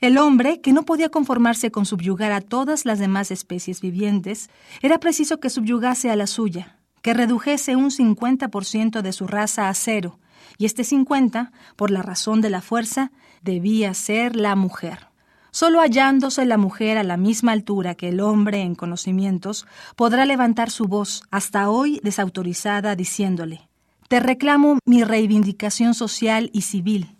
El 0.00 0.16
hombre, 0.18 0.60
que 0.60 0.72
no 0.72 0.84
podía 0.84 1.08
conformarse 1.08 1.70
con 1.70 1.84
subyugar 1.84 2.30
a 2.30 2.40
todas 2.40 2.84
las 2.84 2.98
demás 2.98 3.30
especies 3.30 3.80
vivientes, 3.80 4.48
era 4.80 5.00
preciso 5.00 5.40
que 5.40 5.50
subyugase 5.50 6.10
a 6.10 6.16
la 6.16 6.28
suya, 6.28 6.78
que 7.02 7.14
redujese 7.14 7.74
un 7.74 7.90
50% 7.90 9.02
de 9.02 9.12
su 9.12 9.26
raza 9.26 9.68
a 9.68 9.74
cero, 9.74 10.20
y 10.56 10.66
este 10.66 10.84
50, 10.84 11.52
por 11.76 11.90
la 11.90 12.02
razón 12.02 12.40
de 12.40 12.50
la 12.50 12.60
fuerza, 12.60 13.10
debía 13.42 13.92
ser 13.94 14.36
la 14.36 14.54
mujer. 14.54 15.08
Solo 15.50 15.80
hallándose 15.80 16.44
la 16.44 16.58
mujer 16.58 16.98
a 16.98 17.02
la 17.02 17.16
misma 17.16 17.52
altura 17.52 17.94
que 17.94 18.10
el 18.10 18.20
hombre 18.20 18.60
en 18.60 18.74
conocimientos, 18.74 19.66
podrá 19.96 20.24
levantar 20.26 20.70
su 20.70 20.84
voz, 20.84 21.22
hasta 21.30 21.70
hoy 21.70 22.00
desautorizada, 22.04 22.94
diciéndole, 22.94 23.67
Te 24.08 24.20
reclamo 24.20 24.78
mi 24.86 25.04
reivindicación 25.04 25.92
social 25.92 26.48
y 26.54 26.62
civil. 26.62 27.14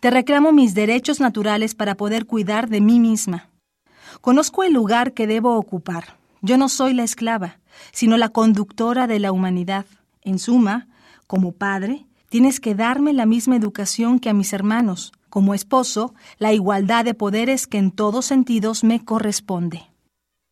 Te 0.00 0.10
reclamo 0.10 0.52
mis 0.52 0.72
derechos 0.72 1.20
naturales 1.20 1.74
para 1.74 1.96
poder 1.96 2.24
cuidar 2.24 2.70
de 2.70 2.80
mí 2.80 2.98
misma. 2.98 3.50
Conozco 4.22 4.62
el 4.62 4.72
lugar 4.72 5.12
que 5.12 5.26
debo 5.26 5.58
ocupar. 5.58 6.16
Yo 6.40 6.56
no 6.56 6.70
soy 6.70 6.94
la 6.94 7.04
esclava, 7.04 7.58
sino 7.92 8.16
la 8.16 8.30
conductora 8.30 9.06
de 9.06 9.18
la 9.18 9.32
humanidad. 9.32 9.84
En 10.22 10.38
suma, 10.38 10.88
como 11.26 11.52
padre, 11.52 12.06
tienes 12.30 12.58
que 12.58 12.74
darme 12.74 13.12
la 13.12 13.26
misma 13.26 13.56
educación 13.56 14.18
que 14.18 14.30
a 14.30 14.34
mis 14.34 14.54
hermanos. 14.54 15.12
Como 15.28 15.52
esposo, 15.52 16.14
la 16.38 16.54
igualdad 16.54 17.04
de 17.04 17.12
poderes 17.12 17.66
que 17.66 17.76
en 17.76 17.90
todos 17.90 18.24
sentidos 18.24 18.82
me 18.82 19.04
corresponde. 19.04 19.82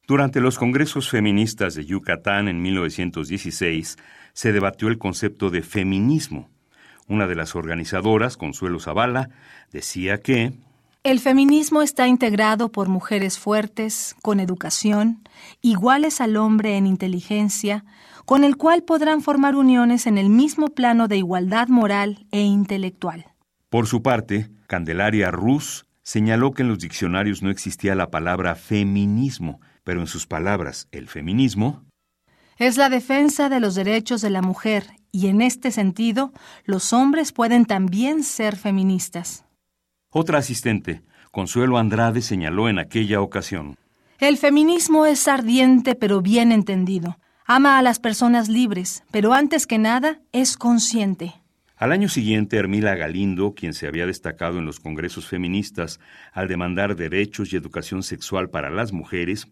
Durante 0.06 0.40
los 0.40 0.58
congresos 0.58 1.08
feministas 1.08 1.74
de 1.74 1.86
Yucatán 1.86 2.48
en 2.48 2.60
1916, 2.60 3.96
se 4.32 4.52
debatió 4.52 4.88
el 4.88 4.98
concepto 4.98 5.50
de 5.50 5.62
feminismo. 5.62 6.48
Una 7.08 7.26
de 7.26 7.34
las 7.34 7.54
organizadoras, 7.54 8.36
Consuelo 8.36 8.80
Zavala, 8.80 9.30
decía 9.72 10.20
que 10.20 10.52
el 11.04 11.18
feminismo 11.18 11.82
está 11.82 12.06
integrado 12.06 12.70
por 12.70 12.88
mujeres 12.88 13.36
fuertes, 13.36 14.14
con 14.22 14.38
educación, 14.38 15.28
iguales 15.60 16.20
al 16.20 16.36
hombre 16.36 16.76
en 16.76 16.86
inteligencia, 16.86 17.84
con 18.24 18.44
el 18.44 18.56
cual 18.56 18.84
podrán 18.84 19.20
formar 19.20 19.56
uniones 19.56 20.06
en 20.06 20.16
el 20.16 20.28
mismo 20.28 20.68
plano 20.68 21.08
de 21.08 21.16
igualdad 21.16 21.66
moral 21.66 22.24
e 22.30 22.42
intelectual. 22.42 23.26
Por 23.68 23.88
su 23.88 24.02
parte, 24.02 24.48
Candelaria 24.68 25.32
Rus 25.32 25.86
señaló 26.04 26.52
que 26.52 26.62
en 26.62 26.68
los 26.68 26.78
diccionarios 26.78 27.42
no 27.42 27.50
existía 27.50 27.96
la 27.96 28.12
palabra 28.12 28.54
feminismo, 28.54 29.60
pero 29.82 30.00
en 30.00 30.06
sus 30.06 30.28
palabras, 30.28 30.86
el 30.92 31.08
feminismo 31.08 31.82
es 32.62 32.76
la 32.76 32.88
defensa 32.88 33.48
de 33.48 33.58
los 33.58 33.74
derechos 33.74 34.20
de 34.20 34.30
la 34.30 34.40
mujer 34.40 34.84
y 35.10 35.26
en 35.26 35.42
este 35.42 35.72
sentido 35.72 36.32
los 36.64 36.92
hombres 36.92 37.32
pueden 37.32 37.64
también 37.64 38.22
ser 38.22 38.54
feministas. 38.54 39.44
Otra 40.10 40.38
asistente, 40.38 41.02
Consuelo 41.32 41.76
Andrade, 41.76 42.22
señaló 42.22 42.68
en 42.68 42.78
aquella 42.78 43.20
ocasión. 43.20 43.76
El 44.20 44.38
feminismo 44.38 45.06
es 45.06 45.26
ardiente 45.26 45.96
pero 45.96 46.22
bien 46.22 46.52
entendido. 46.52 47.18
Ama 47.46 47.78
a 47.78 47.82
las 47.82 47.98
personas 47.98 48.48
libres, 48.48 49.02
pero 49.10 49.32
antes 49.32 49.66
que 49.66 49.78
nada 49.78 50.20
es 50.30 50.56
consciente. 50.56 51.34
Al 51.76 51.90
año 51.90 52.08
siguiente, 52.08 52.58
Hermila 52.58 52.94
Galindo, 52.94 53.54
quien 53.54 53.74
se 53.74 53.88
había 53.88 54.06
destacado 54.06 54.58
en 54.58 54.66
los 54.66 54.78
congresos 54.78 55.26
feministas 55.26 55.98
al 56.32 56.46
demandar 56.46 56.94
derechos 56.94 57.52
y 57.52 57.56
educación 57.56 58.04
sexual 58.04 58.50
para 58.50 58.70
las 58.70 58.92
mujeres, 58.92 59.48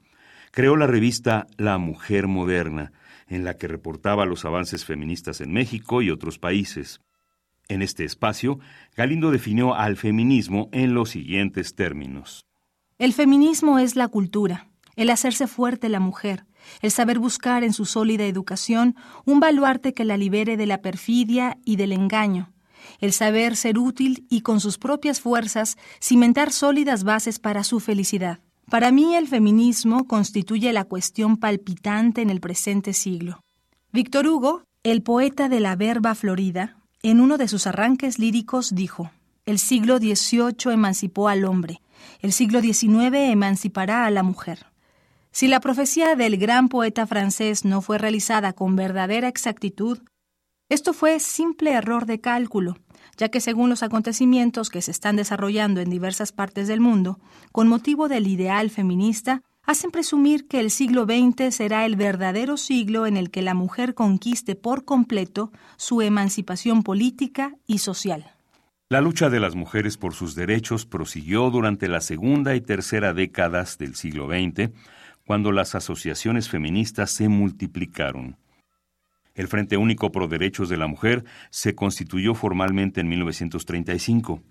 creó 0.52 0.76
la 0.76 0.86
revista 0.86 1.48
La 1.56 1.78
Mujer 1.78 2.28
Moderna, 2.28 2.92
en 3.30 3.44
la 3.44 3.56
que 3.56 3.68
reportaba 3.68 4.26
los 4.26 4.44
avances 4.44 4.84
feministas 4.84 5.40
en 5.40 5.52
México 5.52 6.02
y 6.02 6.10
otros 6.10 6.38
países. 6.38 7.00
En 7.68 7.80
este 7.80 8.04
espacio, 8.04 8.58
Galindo 8.96 9.30
definió 9.30 9.74
al 9.74 9.96
feminismo 9.96 10.68
en 10.72 10.92
los 10.92 11.10
siguientes 11.10 11.76
términos. 11.76 12.44
El 12.98 13.14
feminismo 13.14 13.78
es 13.78 13.96
la 13.96 14.08
cultura, 14.08 14.68
el 14.96 15.08
hacerse 15.08 15.46
fuerte 15.46 15.88
la 15.88 16.00
mujer, 16.00 16.44
el 16.82 16.90
saber 16.90 17.20
buscar 17.20 17.62
en 17.64 17.72
su 17.72 17.86
sólida 17.86 18.26
educación 18.26 18.96
un 19.24 19.40
baluarte 19.40 19.94
que 19.94 20.04
la 20.04 20.16
libere 20.16 20.56
de 20.56 20.66
la 20.66 20.82
perfidia 20.82 21.56
y 21.64 21.76
del 21.76 21.92
engaño, 21.92 22.52
el 22.98 23.12
saber 23.12 23.54
ser 23.54 23.78
útil 23.78 24.26
y 24.28 24.40
con 24.40 24.60
sus 24.60 24.76
propias 24.76 25.20
fuerzas 25.20 25.78
cimentar 26.02 26.52
sólidas 26.52 27.04
bases 27.04 27.38
para 27.38 27.62
su 27.62 27.78
felicidad. 27.78 28.40
Para 28.70 28.92
mí 28.92 29.16
el 29.16 29.26
feminismo 29.26 30.06
constituye 30.06 30.72
la 30.72 30.84
cuestión 30.84 31.38
palpitante 31.38 32.22
en 32.22 32.30
el 32.30 32.40
presente 32.40 32.92
siglo. 32.92 33.42
Víctor 33.92 34.28
Hugo, 34.28 34.62
el 34.84 35.02
poeta 35.02 35.48
de 35.48 35.58
la 35.58 35.74
verba 35.74 36.14
florida, 36.14 36.76
en 37.02 37.20
uno 37.20 37.36
de 37.36 37.48
sus 37.48 37.66
arranques 37.66 38.20
líricos 38.20 38.72
dijo, 38.72 39.10
El 39.44 39.58
siglo 39.58 39.98
XVIII 39.98 40.72
emancipó 40.72 41.28
al 41.28 41.46
hombre, 41.46 41.82
el 42.20 42.32
siglo 42.32 42.60
XIX 42.60 43.32
emancipará 43.32 44.06
a 44.06 44.10
la 44.10 44.22
mujer. 44.22 44.66
Si 45.32 45.48
la 45.48 45.58
profecía 45.58 46.14
del 46.14 46.36
gran 46.36 46.68
poeta 46.68 47.08
francés 47.08 47.64
no 47.64 47.82
fue 47.82 47.98
realizada 47.98 48.52
con 48.52 48.76
verdadera 48.76 49.26
exactitud, 49.26 49.98
esto 50.68 50.92
fue 50.92 51.18
simple 51.18 51.72
error 51.72 52.06
de 52.06 52.20
cálculo, 52.20 52.76
ya 53.16 53.28
que 53.28 53.40
según 53.40 53.70
los 53.70 53.82
acontecimientos 53.82 54.70
que 54.70 54.82
se 54.82 54.90
están 54.90 55.16
desarrollando 55.16 55.80
en 55.80 55.90
diversas 55.90 56.32
partes 56.32 56.68
del 56.68 56.80
mundo, 56.80 57.18
con 57.52 57.68
motivo 57.68 58.08
del 58.08 58.26
ideal 58.26 58.70
feminista, 58.70 59.42
hacen 59.62 59.90
presumir 59.90 60.48
que 60.48 60.60
el 60.60 60.70
siglo 60.70 61.04
XX 61.04 61.54
será 61.54 61.86
el 61.86 61.96
verdadero 61.96 62.56
siglo 62.56 63.06
en 63.06 63.16
el 63.16 63.30
que 63.30 63.42
la 63.42 63.54
mujer 63.54 63.94
conquiste 63.94 64.56
por 64.56 64.84
completo 64.84 65.52
su 65.76 66.02
emancipación 66.02 66.82
política 66.82 67.54
y 67.66 67.78
social. 67.78 68.32
La 68.88 69.00
lucha 69.00 69.30
de 69.30 69.38
las 69.38 69.54
mujeres 69.54 69.96
por 69.96 70.14
sus 70.14 70.34
derechos 70.34 70.84
prosiguió 70.84 71.48
durante 71.50 71.86
la 71.86 72.00
segunda 72.00 72.56
y 72.56 72.60
tercera 72.60 73.14
décadas 73.14 73.78
del 73.78 73.94
siglo 73.94 74.26
XX, 74.26 74.72
cuando 75.24 75.52
las 75.52 75.76
asociaciones 75.76 76.48
feministas 76.48 77.12
se 77.12 77.28
multiplicaron. 77.28 78.36
El 79.40 79.48
Frente 79.48 79.78
Único 79.78 80.12
Pro 80.12 80.28
Derechos 80.28 80.68
de 80.68 80.76
la 80.76 80.86
Mujer 80.86 81.24
se 81.48 81.74
constituyó 81.74 82.34
formalmente 82.34 83.00
en 83.00 83.08
1935 83.08 84.42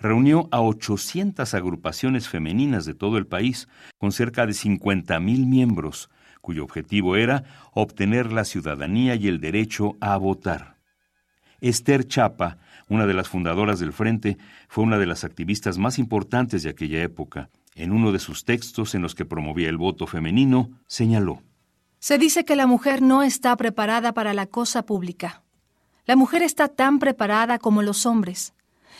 reunió 0.00 0.48
a 0.52 0.60
800 0.60 1.54
agrupaciones 1.54 2.28
femeninas 2.28 2.84
de 2.84 2.94
todo 2.94 3.18
el 3.18 3.26
país, 3.26 3.66
con 3.98 4.12
cerca 4.12 4.46
de 4.46 4.52
50.000 4.52 5.44
miembros, 5.44 6.08
cuyo 6.40 6.62
objetivo 6.62 7.16
era 7.16 7.42
obtener 7.72 8.30
la 8.30 8.44
ciudadanía 8.44 9.16
y 9.16 9.26
el 9.26 9.40
derecho 9.40 9.96
a 10.00 10.16
votar. 10.18 10.76
Esther 11.60 12.06
Chapa, 12.06 12.58
una 12.88 13.06
de 13.06 13.14
las 13.14 13.28
fundadoras 13.28 13.80
del 13.80 13.92
Frente, 13.92 14.38
fue 14.68 14.84
una 14.84 14.98
de 14.98 15.06
las 15.06 15.24
activistas 15.24 15.78
más 15.78 15.98
importantes 15.98 16.62
de 16.62 16.70
aquella 16.70 17.02
época. 17.02 17.50
En 17.74 17.90
uno 17.90 18.12
de 18.12 18.20
sus 18.20 18.44
textos 18.44 18.94
en 18.94 19.02
los 19.02 19.16
que 19.16 19.24
promovía 19.24 19.68
el 19.68 19.78
voto 19.78 20.06
femenino, 20.06 20.70
señaló 20.86 21.42
Se 22.00 22.18
dice 22.18 22.44
que 22.44 22.56
la 22.56 22.66
mujer 22.66 23.02
no 23.02 23.22
está 23.22 23.56
preparada 23.56 24.12
para 24.12 24.34
la 24.34 24.46
cosa 24.46 24.84
pública. 24.84 25.42
La 26.06 26.16
mujer 26.16 26.42
está 26.42 26.68
tan 26.68 26.98
preparada 26.98 27.58
como 27.58 27.82
los 27.82 28.06
hombres. 28.06 28.54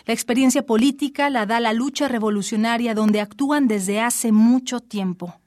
La 0.06 0.14
experiencia 0.14 0.64
política 0.64 1.30
la 1.30 1.46
da 1.46 1.60
la 1.60 1.72
lucha 1.72 2.08
revolucionaria 2.08 2.94
donde 2.94 3.20
actúan 3.20 3.68
desde 3.68 4.00
hace 4.00 4.32
mucho 4.32 4.80
tiempo. 4.80 5.40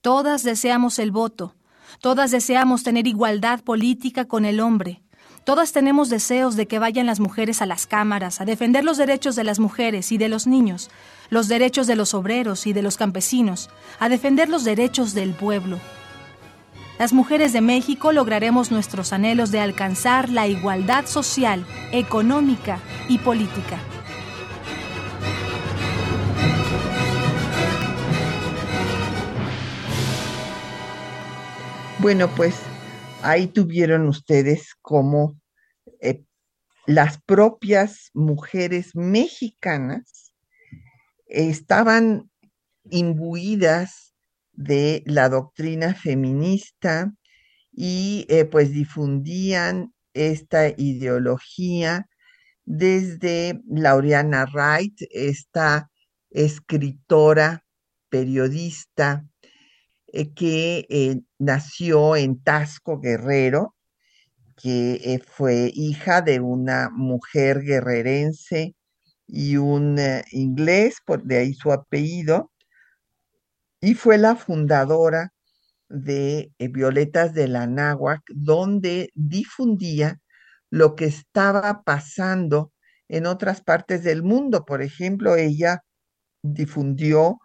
Todas 0.00 0.42
deseamos 0.42 0.98
el 0.98 1.10
voto, 1.10 1.54
todas 2.00 2.30
deseamos 2.30 2.82
tener 2.82 3.06
igualdad 3.06 3.60
política 3.60 4.26
con 4.26 4.44
el 4.44 4.60
hombre, 4.60 5.02
Todas 5.44 5.72
tenemos 5.72 6.08
deseos 6.08 6.54
de 6.54 6.68
que 6.68 6.78
vayan 6.78 7.06
las 7.06 7.18
mujeres 7.18 7.62
a 7.62 7.66
las 7.66 7.88
cámaras, 7.88 8.40
a 8.40 8.44
defender 8.44 8.84
los 8.84 8.96
derechos 8.96 9.34
de 9.34 9.42
las 9.42 9.58
mujeres 9.58 10.12
y 10.12 10.18
de 10.18 10.28
los 10.28 10.46
niños, 10.46 10.88
los 11.30 11.48
derechos 11.48 11.88
de 11.88 11.96
los 11.96 12.14
obreros 12.14 12.66
y 12.68 12.72
de 12.72 12.82
los 12.82 12.96
campesinos, 12.96 13.68
a 13.98 14.08
defender 14.08 14.48
los 14.48 14.62
derechos 14.62 15.14
del 15.14 15.32
pueblo. 15.32 15.80
Las 16.98 17.12
mujeres 17.12 17.52
de 17.52 17.60
México 17.60 18.12
lograremos 18.12 18.70
nuestros 18.70 19.12
anhelos 19.12 19.50
de 19.50 19.60
alcanzar 19.60 20.28
la 20.28 20.46
igualdad 20.46 21.06
social, 21.06 21.66
económica 21.90 22.78
y 23.08 23.18
política. 23.18 23.78
Bueno, 31.98 32.28
pues 32.34 32.60
ahí 33.22 33.46
tuvieron 33.46 34.08
ustedes 34.08 34.74
como 34.82 35.40
eh, 36.00 36.24
las 36.84 37.22
propias 37.22 38.10
mujeres 38.12 38.94
mexicanas 38.94 40.34
estaban 41.26 42.28
imbuidas 42.90 44.11
de 44.52 45.02
la 45.06 45.28
doctrina 45.28 45.94
feminista 45.94 47.12
y 47.72 48.26
eh, 48.28 48.44
pues 48.44 48.72
difundían 48.72 49.94
esta 50.14 50.68
ideología 50.68 52.06
desde 52.64 53.60
Laureana 53.66 54.46
Wright, 54.52 54.94
esta 55.10 55.90
escritora, 56.30 57.64
periodista, 58.08 59.26
eh, 60.08 60.32
que 60.34 60.86
eh, 60.90 61.20
nació 61.38 62.16
en 62.16 62.42
Tasco 62.42 63.00
Guerrero, 63.00 63.74
que 64.56 65.20
fue 65.26 65.72
hija 65.74 66.20
de 66.22 66.40
una 66.40 66.88
mujer 66.90 67.62
guerrerense 67.62 68.76
y 69.26 69.56
un 69.56 69.98
inglés, 70.30 70.98
por 71.04 71.24
de 71.24 71.38
ahí 71.38 71.54
su 71.54 71.72
apellido, 71.72 72.51
y 73.82 73.94
fue 73.94 74.16
la 74.16 74.36
fundadora 74.36 75.32
de 75.88 76.52
Violetas 76.58 77.34
de 77.34 77.48
la 77.48 77.66
Náhuac, 77.66 78.22
donde 78.28 79.10
difundía 79.14 80.20
lo 80.70 80.94
que 80.94 81.06
estaba 81.06 81.82
pasando 81.82 82.72
en 83.08 83.26
otras 83.26 83.60
partes 83.60 84.04
del 84.04 84.22
mundo. 84.22 84.64
Por 84.64 84.82
ejemplo, 84.82 85.36
ella 85.36 85.82
difundió 86.42 87.40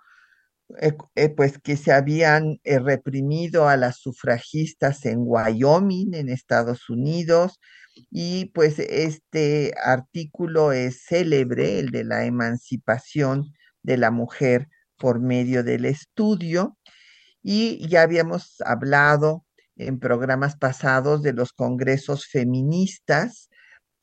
eh, 0.80 0.96
eh, 1.16 1.30
pues 1.30 1.60
que 1.60 1.76
se 1.76 1.92
habían 1.92 2.60
eh, 2.64 2.80
reprimido 2.80 3.68
a 3.68 3.76
las 3.78 3.98
sufragistas 3.98 5.06
en 5.06 5.20
Wyoming, 5.22 6.14
en 6.14 6.30
Estados 6.30 6.90
Unidos, 6.90 7.60
y 8.12 8.52
pues 8.54 8.78
este 8.80 9.74
artículo 9.84 10.72
es 10.72 11.04
célebre, 11.08 11.80
el 11.80 11.90
de 11.90 12.04
la 12.04 12.26
emancipación 12.26 13.54
de 13.82 13.98
la 13.98 14.12
mujer 14.12 14.68
por 14.98 15.20
medio 15.20 15.64
del 15.64 15.86
estudio, 15.86 16.78
y 17.44 17.88
ya 17.88 18.02
habíamos 18.02 18.62
hablado 18.66 19.46
en 19.76 20.00
programas 20.00 20.58
pasados 20.58 21.22
de 21.22 21.34
los 21.34 21.54
congresos 21.54 22.28
feministas 22.28 23.50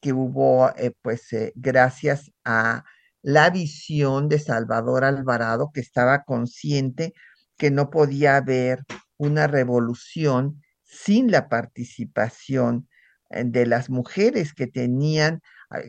que 0.00 0.12
hubo, 0.12 0.70
pues 1.02 1.28
gracias 1.54 2.30
a 2.44 2.84
la 3.22 3.50
visión 3.50 4.28
de 4.28 4.38
Salvador 4.38 5.04
Alvarado, 5.04 5.70
que 5.72 5.80
estaba 5.80 6.24
consciente 6.24 7.14
que 7.56 7.70
no 7.70 7.90
podía 7.90 8.36
haber 8.36 8.84
una 9.16 9.46
revolución 9.46 10.62
sin 10.82 11.30
la 11.30 11.48
participación 11.48 12.88
eh, 13.30 13.44
de 13.46 13.66
las 13.66 13.90
mujeres 13.90 14.52
que 14.54 14.66
tenían, 14.66 15.40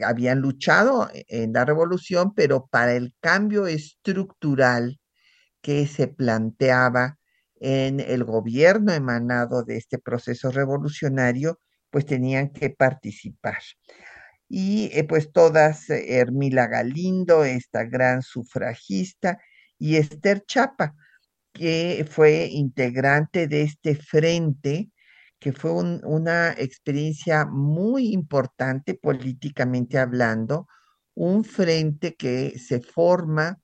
habían 0.04 0.40
luchado 0.40 1.10
en 1.14 1.54
la 1.54 1.66
revolución, 1.66 2.34
pero 2.34 2.68
para 2.68 2.94
el 2.94 3.14
cambio 3.20 3.68
estructural 3.68 5.00
que 5.62 5.88
se 5.88 6.08
planteaba 6.08 7.18
en 7.60 8.00
el 8.00 8.24
gobierno 8.24 8.94
emanado 8.94 9.64
de 9.64 9.78
este 9.78 9.98
proceso 9.98 10.52
revolucionario, 10.52 11.60
pues 11.90 12.06
tenían 12.06 12.50
que 12.50 12.70
participar. 12.70 13.60
Y 14.48 14.90
eh, 14.94 15.04
pues 15.06 15.32
todas, 15.32 15.90
eh, 15.90 16.20
Hermila 16.20 16.68
Galindo, 16.68 17.44
esta 17.44 17.84
gran 17.84 18.22
sufragista, 18.22 19.40
y 19.78 19.96
Esther 19.96 20.44
Chapa, 20.46 20.96
que 21.54 22.06
fue 22.10 22.48
integrante 22.52 23.48
de 23.48 23.64
este 23.64 23.96
frente, 23.96 24.92
que 25.46 25.54
fue 25.54 25.74
una 25.74 26.54
experiencia 26.54 27.46
muy 27.46 28.14
importante 28.14 28.96
políticamente 28.96 30.00
hablando, 30.00 30.68
un 31.14 31.44
frente 31.44 32.16
que 32.16 32.58
se 32.58 32.82
forma 32.82 33.60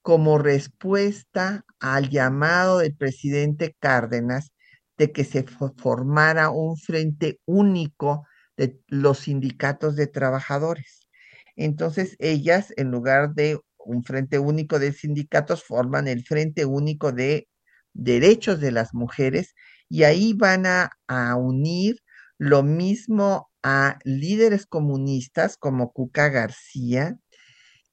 como 0.00 0.38
respuesta 0.38 1.64
al 1.78 2.10
llamado 2.10 2.78
del 2.78 2.96
presidente 2.96 3.76
Cárdenas 3.78 4.50
de 4.98 5.12
que 5.12 5.22
se 5.22 5.44
formara 5.76 6.50
un 6.50 6.76
frente 6.76 7.38
único 7.46 8.26
de 8.56 8.80
los 8.88 9.20
sindicatos 9.20 9.94
de 9.94 10.08
trabajadores. 10.08 11.06
Entonces, 11.54 12.16
ellas, 12.18 12.74
en 12.76 12.90
lugar 12.90 13.34
de 13.34 13.60
un 13.78 14.02
frente 14.02 14.40
único 14.40 14.80
de 14.80 14.92
sindicatos, 14.92 15.62
forman 15.62 16.08
el 16.08 16.24
frente 16.24 16.64
único 16.64 17.12
de 17.12 17.46
derechos 17.92 18.58
de 18.58 18.72
las 18.72 18.92
mujeres 18.92 19.54
y 19.92 20.04
ahí 20.04 20.32
van 20.32 20.64
a, 20.64 20.90
unir 21.36 22.02
lo 22.38 22.62
mismo 22.62 23.50
a 23.62 23.98
líderes 24.04 24.64
comunistas 24.64 25.58
como 25.58 25.92
Cuca 25.92 26.30
García, 26.30 27.18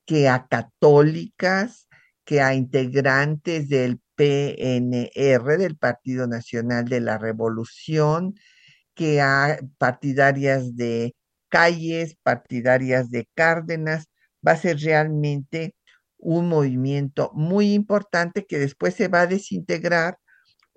que 0.06 0.30
a 0.30 0.48
católicas, 0.48 1.90
que 2.24 2.40
a 2.40 2.54
integrantes 2.56 3.68
del 3.68 4.00
PNR, 4.16 5.58
del 5.58 5.78
Partido 5.78 6.26
Nacional 6.26 6.86
de 6.86 7.02
la 7.02 7.18
Revolución, 7.18 8.36
que 8.96 9.20
a 9.20 9.60
partidarias 9.78 10.78
de 10.78 11.16
calles, 11.50 12.16
partidarias 12.24 13.10
de 13.12 13.28
Cárdenas, 13.36 14.08
va 14.48 14.54
a 14.54 14.58
ser 14.58 14.78
realmente 14.78 15.76
un 16.18 16.48
movimiento 16.48 17.32
muy 17.34 17.74
importante 17.74 18.46
que 18.46 18.58
después 18.58 18.96
se 18.96 19.10
va 19.10 19.22
a 19.22 19.28
desintegrar 19.28 20.18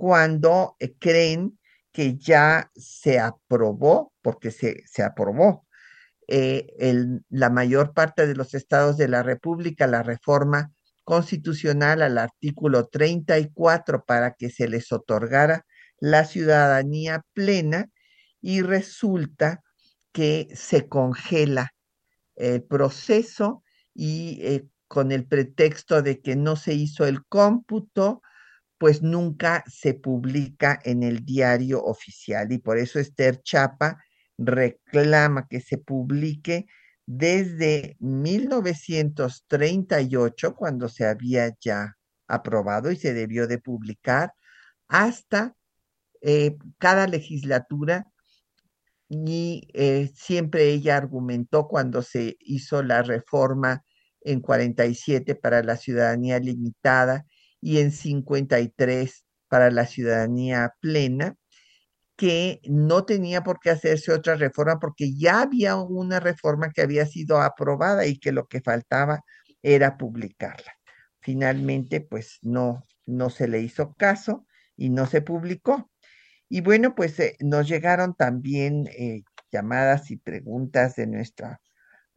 cuando 0.03 0.75
eh, 0.81 0.97
creen 0.99 1.61
que 1.93 2.17
ya 2.17 2.73
se 2.75 3.21
aprobó, 3.21 4.13
porque 4.21 4.51
se, 4.51 4.83
se 4.85 5.05
aprobó 5.05 5.65
eh, 6.27 6.67
la 7.29 7.51
mayor 7.51 7.95
parte 7.95 8.27
de 8.27 8.35
los 8.35 8.53
estados 8.55 8.97
de 8.97 9.07
la 9.07 9.23
República 9.23 9.87
la 9.87 10.03
reforma 10.03 10.73
constitucional 11.05 12.03
al 12.03 12.19
artículo 12.19 12.89
34 12.89 14.05
para 14.05 14.33
que 14.33 14.51
se 14.51 14.67
les 14.67 14.91
otorgara 14.91 15.67
la 16.01 16.25
ciudadanía 16.25 17.25
plena 17.33 17.89
y 18.41 18.63
resulta 18.63 19.63
que 20.11 20.49
se 20.53 20.89
congela 20.89 21.75
el 22.35 22.65
proceso 22.65 23.63
y 23.95 24.41
eh, 24.43 24.67
con 24.89 25.13
el 25.13 25.29
pretexto 25.29 26.03
de 26.03 26.21
que 26.21 26.35
no 26.35 26.57
se 26.57 26.75
hizo 26.75 27.07
el 27.07 27.25
cómputo, 27.25 28.21
pues 28.83 29.01
nunca 29.01 29.63
se 29.69 29.95
publica 29.95 30.81
en 30.83 31.05
el 31.05 31.25
diario 31.25 31.85
oficial 31.85 32.51
y 32.51 32.59
por 32.59 32.79
eso 32.79 32.99
Esther 32.99 33.41
Chapa 33.41 34.03
reclama 34.37 35.47
que 35.47 35.61
se 35.61 35.79
publique 35.79 36.67
desde 37.07 37.97
1938, 38.01 40.57
cuando 40.57 40.89
se 40.89 41.07
había 41.07 41.55
ya 41.61 41.97
aprobado 42.27 42.91
y 42.91 42.97
se 42.97 43.15
debió 43.15 43.47
de 43.47 43.59
publicar, 43.59 44.35
hasta 44.89 45.55
eh, 46.21 46.57
cada 46.79 47.07
legislatura 47.07 48.09
y 49.09 49.69
eh, 49.75 50.11
siempre 50.17 50.71
ella 50.71 50.97
argumentó 50.97 51.69
cuando 51.69 52.03
se 52.03 52.37
hizo 52.41 52.83
la 52.83 53.03
reforma 53.03 53.85
en 54.23 54.41
47 54.41 55.37
para 55.37 55.63
la 55.63 55.77
ciudadanía 55.77 56.41
limitada 56.41 57.27
y 57.63 57.79
en 57.79 57.93
53 57.93 59.25
para 59.49 59.71
la 59.71 59.87
ciudadanía 59.87 60.75
plena, 60.81 61.37
que 62.17 62.61
no 62.65 63.05
tenía 63.05 63.43
por 63.43 63.61
qué 63.61 63.71
hacerse 63.71 64.13
otra 64.13 64.35
reforma 64.35 64.79
porque 64.79 65.15
ya 65.15 65.43
había 65.43 65.77
una 65.77 66.21
reforma 66.21 66.71
que 66.71 66.83
había 66.83 67.07
sido 67.07 67.41
aprobada 67.41 68.07
y 68.07 68.19
que 68.19 68.33
lo 68.33 68.47
que 68.49 68.61
faltaba 68.61 69.25
era 69.63 69.97
publicarla. 69.97 70.73
Finalmente, 71.21 72.01
pues 72.01 72.39
no, 72.43 72.85
no 73.07 73.31
se 73.31 73.49
le 73.49 73.61
hizo 73.61 73.95
caso 73.95 74.47
y 74.77 74.91
no 74.91 75.07
se 75.07 75.23
publicó. 75.23 75.91
Y 76.49 76.61
bueno, 76.61 76.95
pues 76.95 77.19
eh, 77.21 77.37
nos 77.41 77.69
llegaron 77.69 78.15
también 78.15 78.89
eh, 78.99 79.23
llamadas 79.51 80.11
y 80.11 80.17
preguntas 80.17 80.97
de 80.97 81.07
nuestro 81.07 81.57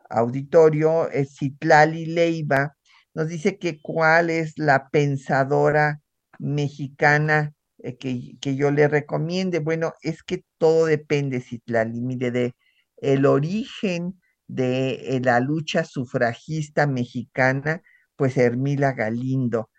auditorio. 0.10 1.10
Eh, 1.12 1.26
Citlali 1.26 2.08
Leiva 2.08 2.76
nos 3.16 3.28
dice 3.28 3.58
que 3.58 3.82
cuál 3.82 4.30
es 4.30 4.58
la 4.58 4.90
pensadora 4.90 6.02
mexicana 6.38 7.54
que, 8.00 8.38
que, 8.40 8.56
yo 8.56 8.72
le 8.72 8.88
recomiende. 8.88 9.60
Bueno, 9.60 9.94
es 10.02 10.22
que 10.24 10.44
todo 10.58 10.86
depende, 10.86 11.42
Citlali. 11.42 12.02
Mire, 12.02 12.32
de 12.32 12.54
el 12.98 13.26
origen 13.26 14.22
de 14.48 15.16
eh, 15.16 15.22
la 15.22 15.40
lucha 15.40 15.84
sufragista 15.84 16.88
mexicana, 16.88 17.82
pues 18.16 18.38
Hermila 18.38 18.94
Galindo, 18.94 19.70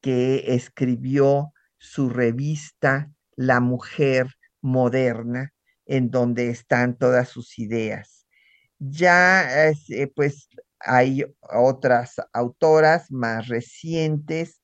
que 0.00 0.54
escribió 0.54 1.52
su 1.78 2.10
revista 2.10 3.10
La 3.36 3.60
Mujer 3.60 4.28
Moderna, 4.60 5.52
en 5.86 6.10
donde 6.10 6.50
están 6.50 6.96
todas 6.96 7.28
sus 7.28 7.58
ideas. 7.58 8.26
Ya, 8.78 9.70
eh, 9.70 10.12
pues, 10.14 10.48
hay 10.80 11.24
otras 11.40 12.16
autoras 12.32 13.10
más 13.10 13.48
recientes. 13.48 14.60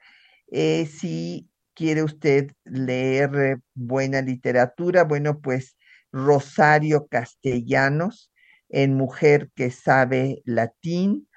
Eh, 0.50 0.86
si 0.86 1.48
quiere 1.74 2.02
usted 2.02 2.52
leer 2.64 3.58
buena 3.74 4.22
literatura, 4.22 5.04
bueno, 5.04 5.40
pues 5.40 5.76
Rosario 6.12 7.06
Castellanos, 7.08 8.32
en 8.68 8.94
Mujer 8.94 9.50
que 9.54 9.70
sabe 9.70 10.42
latín, 10.44 11.28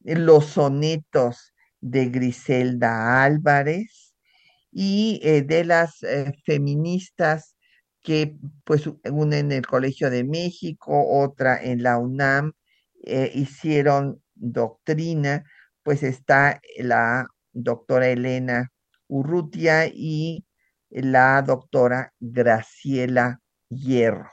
los 0.00 0.46
sonetos 0.46 1.54
de 1.80 2.06
Griselda 2.06 3.24
Álvarez 3.24 4.14
y 4.70 5.20
eh, 5.22 5.42
de 5.42 5.64
las 5.64 6.02
eh, 6.02 6.32
feministas 6.44 7.56
que 8.02 8.36
pues 8.64 8.86
una 9.10 9.38
en 9.38 9.50
el 9.50 9.66
Colegio 9.66 10.10
de 10.10 10.22
México, 10.22 11.04
otra 11.08 11.60
en 11.60 11.82
la 11.82 11.98
UNAM, 11.98 12.52
hicieron 13.34 14.20
doctrina, 14.36 15.44
pues 15.82 16.02
está 16.02 16.60
la 16.78 17.26
doctora 17.52 18.08
Elena 18.08 18.72
Urrutia 19.08 19.86
y 19.86 20.44
la 20.90 21.42
doctora 21.42 22.12
Graciela 22.20 23.40
Hierro. 23.68 24.30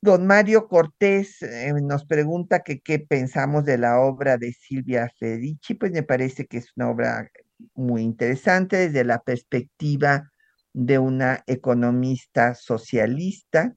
Don 0.00 0.26
Mario 0.26 0.66
Cortés 0.66 1.42
eh, 1.42 1.72
nos 1.80 2.04
pregunta 2.04 2.64
que 2.64 2.80
qué 2.80 2.98
pensamos 2.98 3.64
de 3.64 3.78
la 3.78 4.00
obra 4.00 4.36
de 4.36 4.52
Silvia 4.52 5.08
Federici, 5.16 5.74
pues 5.74 5.92
me 5.92 6.02
parece 6.02 6.46
que 6.46 6.58
es 6.58 6.72
una 6.76 6.90
obra 6.90 7.30
muy 7.74 8.02
interesante 8.02 8.76
desde 8.76 9.04
la 9.04 9.20
perspectiva 9.20 10.32
de 10.72 10.98
una 10.98 11.44
economista 11.46 12.54
socialista 12.54 13.76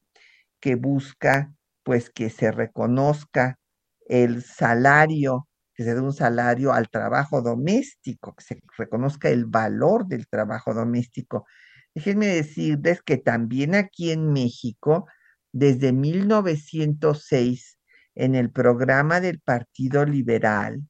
que 0.60 0.76
busca 0.76 1.54
pues 1.84 2.10
que 2.10 2.32
se 2.32 2.52
reconozca 2.52 3.60
el 4.06 4.44
salario, 4.44 5.48
que 5.74 5.84
se 5.84 5.94
dé 5.96 6.02
un 6.02 6.14
salario 6.14 6.74
al 6.74 6.90
trabajo 6.90 7.42
doméstico, 7.42 8.36
que 8.36 8.44
se 8.44 8.60
reconozca 8.78 9.30
el 9.30 9.46
valor 9.46 10.08
del 10.08 10.28
trabajo 10.28 10.74
doméstico. 10.74 11.46
Déjenme 11.94 12.28
decirles 12.28 13.02
que 13.02 13.18
también 13.18 13.76
aquí 13.76 14.12
en 14.12 14.32
México 14.32 15.08
desde 15.52 15.94
1906 15.94 17.78
en 18.16 18.36
el 18.36 18.52
programa 18.52 19.22
del 19.22 19.40
Partido 19.40 20.06
Liberal 20.06 20.82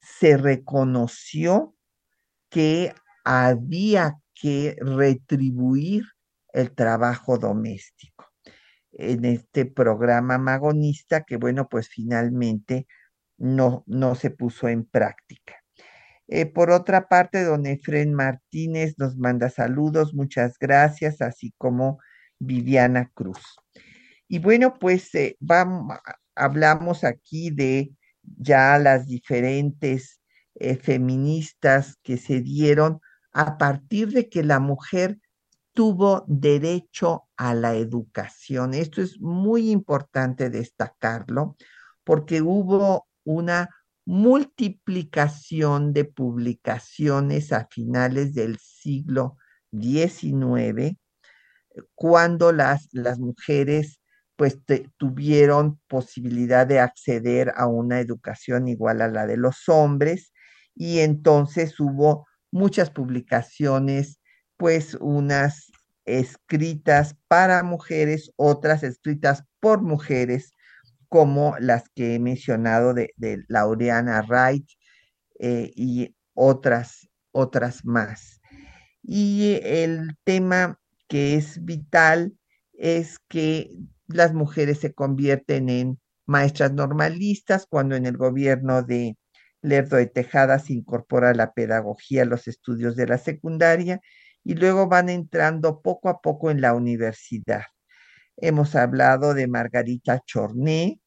se 0.00 0.36
reconoció 0.36 1.74
que 2.48 2.94
había 3.24 4.18
que 4.34 4.76
retribuir 4.80 6.04
el 6.52 6.74
trabajo 6.74 7.38
doméstico 7.38 8.29
en 8.92 9.24
este 9.24 9.66
programa 9.66 10.38
magonista 10.38 11.22
que, 11.24 11.36
bueno, 11.36 11.68
pues 11.68 11.88
finalmente 11.88 12.86
no, 13.38 13.84
no 13.86 14.14
se 14.14 14.30
puso 14.30 14.68
en 14.68 14.84
práctica. 14.84 15.56
Eh, 16.28 16.46
por 16.46 16.70
otra 16.70 17.08
parte, 17.08 17.42
don 17.42 17.66
Efren 17.66 18.14
Martínez 18.14 18.94
nos 18.98 19.16
manda 19.16 19.50
saludos, 19.50 20.14
muchas 20.14 20.58
gracias, 20.58 21.20
así 21.22 21.52
como 21.58 21.98
Viviana 22.38 23.10
Cruz. 23.14 23.40
Y 24.28 24.38
bueno, 24.38 24.74
pues 24.78 25.12
eh, 25.16 25.36
vamos, 25.40 25.98
hablamos 26.36 27.02
aquí 27.02 27.50
de 27.50 27.92
ya 28.22 28.78
las 28.78 29.06
diferentes 29.06 30.20
eh, 30.54 30.76
feministas 30.76 31.96
que 32.02 32.16
se 32.16 32.40
dieron 32.40 33.00
a 33.32 33.58
partir 33.58 34.12
de 34.12 34.28
que 34.28 34.44
la 34.44 34.60
mujer 34.60 35.18
tuvo 35.72 36.24
derecho 36.26 37.28
a 37.36 37.54
la 37.54 37.74
educación. 37.74 38.74
Esto 38.74 39.02
es 39.02 39.20
muy 39.20 39.70
importante 39.70 40.50
destacarlo 40.50 41.56
porque 42.04 42.42
hubo 42.42 43.06
una 43.24 43.68
multiplicación 44.04 45.92
de 45.92 46.04
publicaciones 46.04 47.52
a 47.52 47.68
finales 47.70 48.34
del 48.34 48.58
siglo 48.58 49.36
XIX, 49.72 50.98
cuando 51.94 52.52
las, 52.52 52.88
las 52.92 53.18
mujeres 53.18 54.00
pues 54.36 54.58
tuvieron 54.96 55.78
posibilidad 55.86 56.66
de 56.66 56.80
acceder 56.80 57.52
a 57.56 57.66
una 57.66 58.00
educación 58.00 58.68
igual 58.68 59.02
a 59.02 59.08
la 59.08 59.26
de 59.26 59.36
los 59.36 59.68
hombres 59.68 60.32
y 60.74 61.00
entonces 61.00 61.78
hubo 61.78 62.26
muchas 62.50 62.90
publicaciones, 62.90 64.19
pues 64.60 64.94
unas 65.00 65.72
escritas 66.04 67.16
para 67.28 67.62
mujeres, 67.62 68.30
otras 68.36 68.82
escritas 68.82 69.44
por 69.58 69.80
mujeres, 69.80 70.52
como 71.08 71.56
las 71.58 71.84
que 71.94 72.14
he 72.14 72.18
mencionado 72.18 72.92
de, 72.92 73.14
Laureana 73.48 74.20
Wright 74.20 74.68
eh, 75.38 75.70
y 75.74 76.14
otras, 76.34 77.08
otras 77.32 77.86
más. 77.86 78.42
Y 79.02 79.58
el 79.62 80.14
tema 80.24 80.78
que 81.08 81.36
es 81.36 81.64
vital 81.64 82.34
es 82.74 83.16
que 83.30 83.70
las 84.08 84.34
mujeres 84.34 84.78
se 84.80 84.92
convierten 84.92 85.70
en 85.70 85.98
maestras 86.26 86.74
normalistas 86.74 87.66
cuando 87.66 87.96
en 87.96 88.04
el 88.04 88.18
gobierno 88.18 88.82
de 88.82 89.16
Lerdo 89.62 89.96
de 89.96 90.06
Tejada 90.06 90.58
se 90.58 90.74
incorpora 90.74 91.32
la 91.32 91.54
pedagogía 91.54 92.22
a 92.22 92.26
los 92.26 92.46
estudios 92.46 92.94
de 92.94 93.06
la 93.06 93.16
secundaria 93.16 94.02
y 94.44 94.54
luego 94.54 94.88
van 94.88 95.08
entrando 95.08 95.80
poco 95.82 96.08
a 96.08 96.20
poco 96.20 96.50
en 96.50 96.60
la 96.60 96.74
universidad. 96.74 97.64
Hemos 98.36 98.74
hablado 98.74 99.34
de 99.34 99.46
Margarita 99.48 100.20
Chorné, 100.24 101.00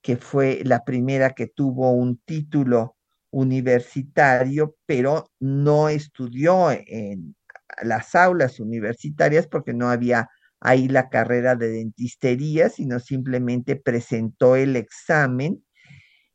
que 0.00 0.16
fue 0.16 0.62
la 0.64 0.84
primera 0.84 1.30
que 1.30 1.46
tuvo 1.46 1.92
un 1.92 2.18
título 2.24 2.96
universitario, 3.30 4.76
pero 4.86 5.30
no 5.38 5.88
estudió 5.88 6.70
en 6.70 7.36
las 7.82 8.14
aulas 8.14 8.60
universitarias 8.60 9.46
porque 9.46 9.72
no 9.74 9.88
había 9.90 10.28
ahí 10.60 10.88
la 10.88 11.08
carrera 11.08 11.56
de 11.56 11.70
dentistería, 11.70 12.68
sino 12.68 13.00
simplemente 13.00 13.76
presentó 13.76 14.56
el 14.56 14.76
examen 14.76 15.64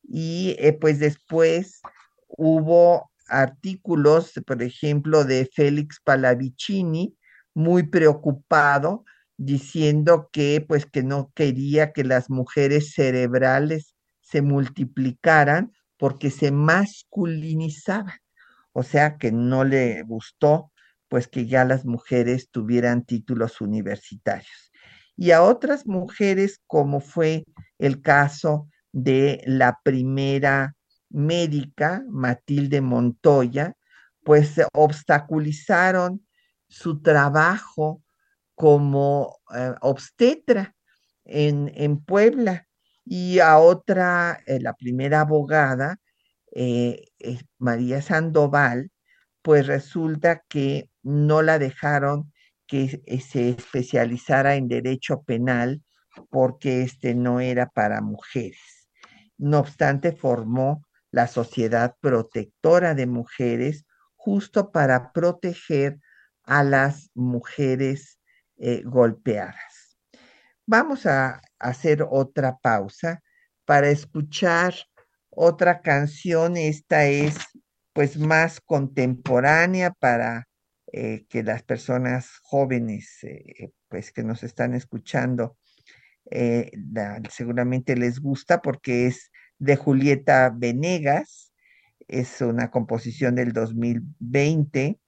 y 0.04 0.56
eh, 0.60 0.74
pues 0.74 1.00
después 1.00 1.82
hubo 2.28 3.12
artículos, 3.30 4.34
por 4.46 4.62
ejemplo, 4.62 5.24
de 5.24 5.50
Félix 5.54 6.00
Palavicini, 6.04 7.16
muy 7.54 7.84
preocupado, 7.84 9.06
diciendo 9.38 10.30
que 10.32 10.66
pues 10.68 10.86
que 10.86 11.04
no 11.04 11.32
quería 11.36 11.94
que 11.94 12.04
las 12.04 12.30
mujeres 12.30 12.94
cerebrales 12.94 13.96
se 14.22 14.42
multiplicaran 14.42 15.74
porque 15.98 16.32
se 16.32 16.52
masculinizaban, 16.52 18.20
o 18.74 18.84
sea 18.84 19.18
que 19.18 19.32
no 19.32 19.64
le 19.64 20.04
gustó 20.04 20.72
pues 21.10 21.28
que 21.28 21.48
ya 21.48 21.64
las 21.66 21.86
mujeres 21.86 22.50
tuvieran 22.52 23.06
títulos 23.06 23.62
universitarios. 23.62 24.72
Y 25.16 25.32
a 25.32 25.42
otras 25.42 25.88
mujeres, 25.88 26.62
como 26.68 27.00
fue 27.00 27.44
el 27.80 28.02
caso 28.02 28.70
de 28.92 29.42
la 29.46 29.80
primera 29.84 30.76
médica, 31.18 32.04
Matilde 32.10 32.82
Montoya, 32.82 33.76
pues 34.24 34.62
obstaculizaron 34.74 36.26
su 36.68 37.02
trabajo 37.02 38.04
como 38.56 39.40
eh, 39.56 39.74
obstetra 39.82 40.76
en, 41.26 42.00
Puebla. 42.00 42.68
Y 43.06 43.40
a 43.40 43.58
otra, 43.60 44.42
eh, 44.48 44.60
la 44.60 44.74
primera 44.74 45.22
abogada, 45.22 45.98
eh, 46.54 47.06
María 47.58 48.02
Sandoval, 48.02 48.92
pues 49.42 49.68
resulta 49.68 50.44
que 50.50 50.90
no 51.04 51.42
la 51.42 51.60
dejaron 51.60 52.34
que 52.68 53.02
eh, 53.06 53.22
se 53.22 53.50
especializara 53.50 54.56
en 54.56 54.68
derecho 54.68 55.24
penal 55.24 55.82
porque 56.30 56.82
este 56.84 57.16
no 57.16 57.40
era 57.40 57.68
para 57.68 58.02
mujeres. 58.02 58.90
No 59.38 59.60
obstante, 59.60 60.12
formó 60.12 60.87
la 61.12 61.28
Sociedad 61.28 61.96
Protectora 62.02 62.94
de 62.94 63.08
Mujeres 63.08 63.86
justo 64.16 64.72
para 64.72 65.14
proteger 65.14 66.00
a 66.44 66.64
las 66.64 67.12
mujeres 67.14 68.20
eh, 68.58 68.82
golpeadas. 68.84 69.98
Vamos 70.66 71.06
a 71.06 71.42
hacer 71.60 72.06
otra 72.10 72.58
pausa 72.58 73.22
para 73.66 73.90
escuchar 73.90 74.74
otra 75.30 75.82
canción. 75.82 76.58
Esta 76.58 77.06
es 77.06 77.38
pues 77.94 78.18
más 78.18 78.60
contemporánea 78.60 79.92
para 79.92 80.48
eh, 80.92 81.26
que 81.30 81.44
las 81.44 81.64
personas 81.64 82.30
jóvenes, 82.44 83.24
eh, 83.24 83.72
pues 83.88 84.12
que 84.12 84.24
nos 84.24 84.44
están 84.44 84.74
escuchando, 84.74 85.58
seguramente 87.30 87.96
les 87.96 88.20
gusta 88.20 88.62
porque 88.62 89.08
es 89.08 89.32
de 89.60 89.76
Julieta 89.76 90.52
Venegas, 90.56 91.52
es 92.08 92.42
una 92.42 92.72
composición 92.72 93.36
del 93.36 93.52
2020, 93.54 95.00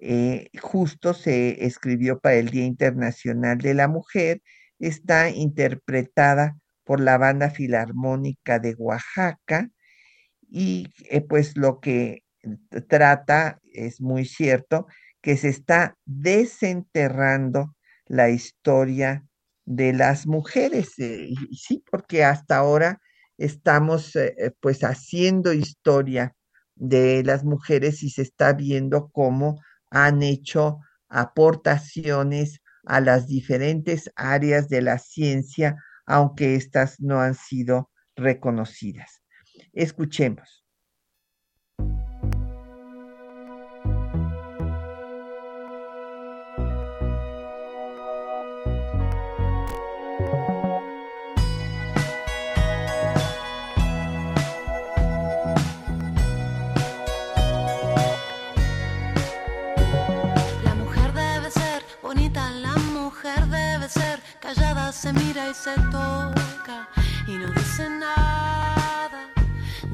eh, 0.00 0.50
justo 0.60 1.12
se 1.12 1.64
escribió 1.64 2.20
para 2.20 2.36
el 2.36 2.50
Día 2.50 2.64
Internacional 2.64 3.58
de 3.58 3.74
la 3.74 3.88
Mujer, 3.88 4.42
está 4.78 5.30
interpretada 5.30 6.56
por 6.84 7.00
la 7.00 7.18
Banda 7.18 7.50
Filarmónica 7.50 8.58
de 8.58 8.74
Oaxaca 8.78 9.68
y 10.48 10.88
eh, 11.10 11.20
pues 11.20 11.56
lo 11.56 11.80
que 11.80 12.22
trata, 12.88 13.60
es 13.72 14.00
muy 14.00 14.24
cierto, 14.24 14.86
que 15.20 15.36
se 15.36 15.48
está 15.48 15.96
desenterrando 16.06 17.74
la 18.06 18.30
historia 18.30 19.26
de 19.64 19.92
las 19.92 20.26
mujeres. 20.26 20.98
Eh, 20.98 21.30
sí, 21.52 21.84
porque 21.90 22.24
hasta 22.24 22.56
ahora 22.56 23.00
estamos 23.38 24.14
eh, 24.16 24.34
eh, 24.38 24.50
pues 24.60 24.80
haciendo 24.84 25.52
historia 25.52 26.34
de 26.74 27.22
las 27.24 27.44
mujeres 27.44 28.02
y 28.02 28.10
se 28.10 28.22
está 28.22 28.52
viendo 28.52 29.08
cómo 29.10 29.60
han 29.90 30.22
hecho 30.22 30.80
aportaciones 31.08 32.60
a 32.84 33.00
las 33.00 33.26
diferentes 33.26 34.10
áreas 34.16 34.68
de 34.68 34.82
la 34.82 34.98
ciencia, 34.98 35.76
aunque 36.06 36.54
éstas 36.54 36.96
no 37.00 37.20
han 37.20 37.34
sido 37.34 37.90
reconocidas. 38.16 39.22
Escuchemos. 39.72 40.57
Se 65.08 65.24
mira 65.24 65.48
y 65.48 65.54
se 65.54 65.74
toca 65.90 66.88
y 67.26 67.32
no 67.38 67.48
dice 67.52 67.88
nada. 67.88 69.20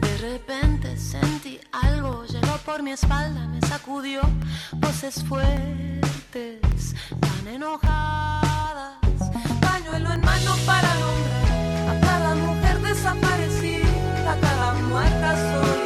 De 0.00 0.16
repente 0.18 0.96
sentí 0.96 1.60
algo, 1.70 2.24
llegó 2.24 2.56
por 2.64 2.82
mi 2.82 2.92
espalda, 2.92 3.46
me 3.46 3.60
sacudió 3.60 4.22
voces 4.72 5.22
fuertes, 5.24 6.94
tan 7.20 7.46
enojadas. 7.46 8.98
Pañuelo 9.60 10.12
en 10.14 10.20
mano 10.20 10.56
para 10.66 10.90
nombrar 11.02 11.96
a 11.96 12.00
cada 12.00 12.34
mujer 12.34 12.80
desaparecida, 12.80 14.32
a 14.32 14.36
cada 14.40 14.74
muerta 14.74 15.28
solitaria 15.36 15.83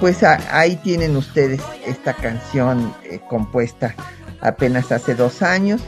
Pues 0.00 0.22
ahí 0.22 0.76
tienen 0.76 1.16
ustedes 1.16 1.60
esta 1.84 2.14
canción 2.14 2.94
eh, 3.02 3.18
compuesta 3.28 3.96
apenas 4.40 4.92
hace 4.92 5.16
dos 5.16 5.42
años. 5.42 5.82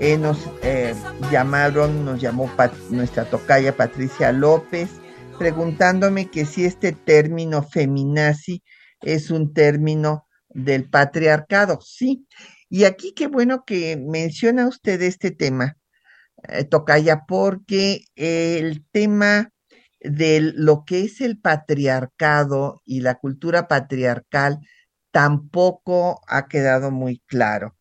Eh, 0.00 0.18
nos 0.18 0.50
eh, 0.64 0.96
llamaron, 1.30 2.04
nos 2.04 2.20
llamó 2.20 2.50
nuestra 2.90 3.24
tocaya 3.24 3.76
Patricia 3.76 4.32
López, 4.32 4.90
preguntándome 5.38 6.28
que 6.28 6.44
si 6.44 6.64
este 6.64 6.90
término 6.90 7.62
feminazi 7.62 8.64
es 9.00 9.30
un 9.30 9.54
término 9.54 10.26
del 10.48 10.90
patriarcado. 10.90 11.78
Sí, 11.80 12.26
y 12.68 12.82
aquí 12.82 13.12
qué 13.14 13.28
bueno 13.28 13.62
que 13.64 13.96
menciona 13.96 14.66
usted 14.66 15.00
este 15.02 15.30
tema, 15.30 15.76
Tocaya, 16.68 17.22
porque 17.28 18.06
el 18.16 18.84
tema 18.90 19.52
de 20.04 20.40
lo 20.54 20.84
que 20.84 21.02
es 21.02 21.20
el 21.20 21.38
patriarcado 21.38 22.82
y 22.84 23.00
la 23.00 23.16
cultura 23.16 23.68
patriarcal 23.68 24.58
tampoco 25.12 26.20
ha 26.28 26.48
quedado 26.48 26.90
muy 26.90 27.20
claro 27.26 27.76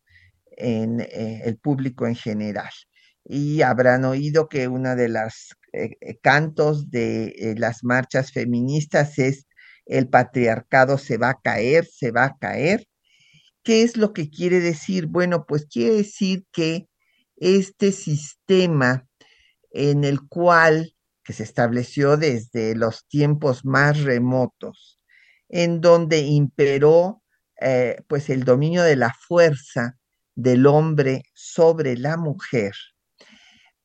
en 0.58 1.02
eh, 1.02 1.42
el 1.46 1.58
público 1.58 2.08
en 2.08 2.16
general. 2.16 2.70
Y 3.24 3.62
habrán 3.62 4.06
oído 4.06 4.50
que 4.50 4.68
uno 4.68 4.96
de 4.96 5.10
los 5.10 5.56
eh, 5.74 6.18
cantos 6.22 6.90
de 6.92 7.56
las 7.58 7.84
marchas 7.84 8.32
feministas 8.32 9.18
es 9.20 9.46
el 9.86 10.08
patriarcado 10.08 10.98
se 10.98 11.18
va 11.18 11.32
a 11.32 11.40
caer, 11.42 11.86
se 11.86 12.12
va 12.12 12.26
a 12.26 12.38
caer. 12.38 12.88
¿Qué 13.64 13.84
es 13.84 13.98
lo 13.98 14.14
que 14.14 14.30
quiere 14.30 14.60
decir? 14.60 15.08
Bueno, 15.08 15.46
pues 15.46 15.66
quiere 15.66 15.96
decir 15.98 16.46
que 16.52 16.88
este 17.36 17.92
sistema 17.92 19.08
en 19.72 20.04
el 20.04 20.22
cual, 20.28 20.94
que 21.24 21.34
se 21.34 21.44
estableció 21.44 22.18
desde 22.18 22.76
los 22.76 23.06
tiempos 23.08 23.66
más 23.66 24.02
remotos, 24.02 25.00
en 25.50 25.82
donde 25.82 26.20
imperó 26.20 27.22
eh, 27.60 28.02
pues 28.08 28.30
el 28.30 28.44
dominio 28.44 28.84
de 28.84 28.96
la 28.96 29.14
fuerza 29.14 29.98
del 30.36 30.66
hombre 30.66 31.24
sobre 31.34 31.98
la 31.98 32.18
mujer, 32.18 32.74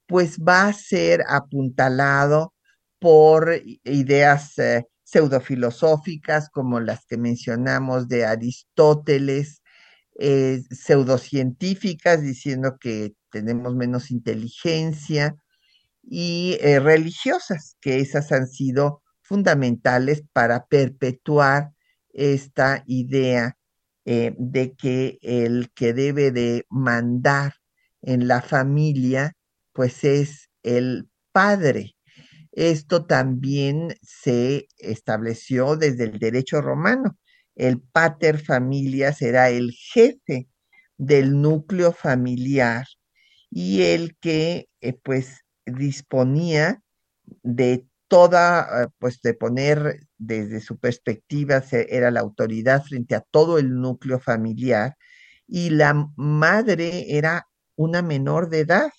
pues 0.06 0.38
va 0.38 0.68
a 0.68 0.72
ser 0.72 1.24
apuntalado 1.28 2.54
por 2.98 3.60
ideas 3.84 4.58
eh, 4.58 4.86
pseudofilosóficas 5.04 6.48
como 6.50 6.80
las 6.80 7.04
que 7.06 7.18
mencionamos 7.18 8.08
de 8.08 8.24
Aristóteles, 8.24 9.62
eh, 10.18 10.62
pseudocientíficas 10.70 12.22
diciendo 12.22 12.78
que 12.80 13.12
tenemos 13.30 13.74
menos 13.74 14.10
inteligencia 14.10 15.36
y 16.06 16.56
eh, 16.60 16.78
religiosas, 16.80 17.76
que 17.80 17.98
esas 17.98 18.30
han 18.32 18.46
sido 18.46 19.02
fundamentales 19.22 20.22
para 20.32 20.66
perpetuar 20.66 21.72
esta 22.12 22.84
idea 22.86 23.56
eh, 24.04 24.34
de 24.38 24.74
que 24.74 25.18
el 25.22 25.70
que 25.74 25.92
debe 25.92 26.30
de 26.30 26.64
mandar 26.70 27.54
en 28.02 28.28
la 28.28 28.40
familia, 28.40 29.32
pues 29.72 30.04
es 30.04 30.48
el 30.62 31.08
padre. 31.32 31.96
Esto 32.52 33.04
también 33.04 33.94
se 34.02 34.68
estableció 34.78 35.76
desde 35.76 36.04
el 36.04 36.18
derecho 36.18 36.62
romano. 36.62 37.18
El 37.56 37.80
pater 37.80 38.38
familia 38.38 39.12
será 39.12 39.50
el 39.50 39.72
jefe 39.72 40.48
del 40.96 41.40
núcleo 41.40 41.92
familiar 41.92 42.86
y 43.50 43.82
el 43.82 44.16
que 44.18 44.68
eh, 44.80 44.94
pues 45.02 45.45
disponía 45.66 46.82
de 47.42 47.86
toda, 48.08 48.84
eh, 48.84 48.88
pues 48.98 49.20
de 49.22 49.34
poner 49.34 50.00
desde 50.18 50.60
su 50.60 50.78
perspectiva, 50.78 51.62
era 51.72 52.10
la 52.12 52.20
autoridad 52.20 52.84
frente 52.84 53.14
a 53.16 53.22
todo 53.30 53.58
el 53.58 53.74
núcleo 53.80 54.20
familiar 54.20 54.96
y 55.48 55.70
la 55.70 56.08
madre 56.16 57.16
era 57.18 57.48
una 57.76 58.02
menor 58.02 58.50
de 58.50 58.60
edad. 58.60 58.90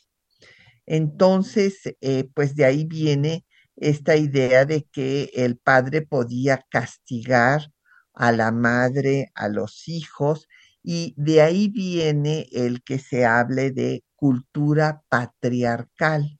Entonces, 0.87 1.81
eh, 2.01 2.29
pues 2.35 2.55
de 2.55 2.65
ahí 2.65 2.85
viene 2.85 3.45
esta 3.75 4.15
idea 4.17 4.65
de 4.65 4.85
que 4.91 5.31
el 5.35 5.57
padre 5.57 6.01
podía 6.03 6.65
castigar 6.71 7.71
a 8.13 8.31
la 8.31 8.51
madre, 8.51 9.31
a 9.35 9.49
los 9.49 9.87
hijos, 9.87 10.47
y 10.83 11.13
de 11.17 11.41
ahí 11.41 11.69
viene 11.69 12.47
el 12.51 12.83
que 12.83 12.99
se 12.99 13.25
hable 13.25 13.71
de 13.71 14.03
cultura 14.15 15.03
patriarcal 15.09 16.36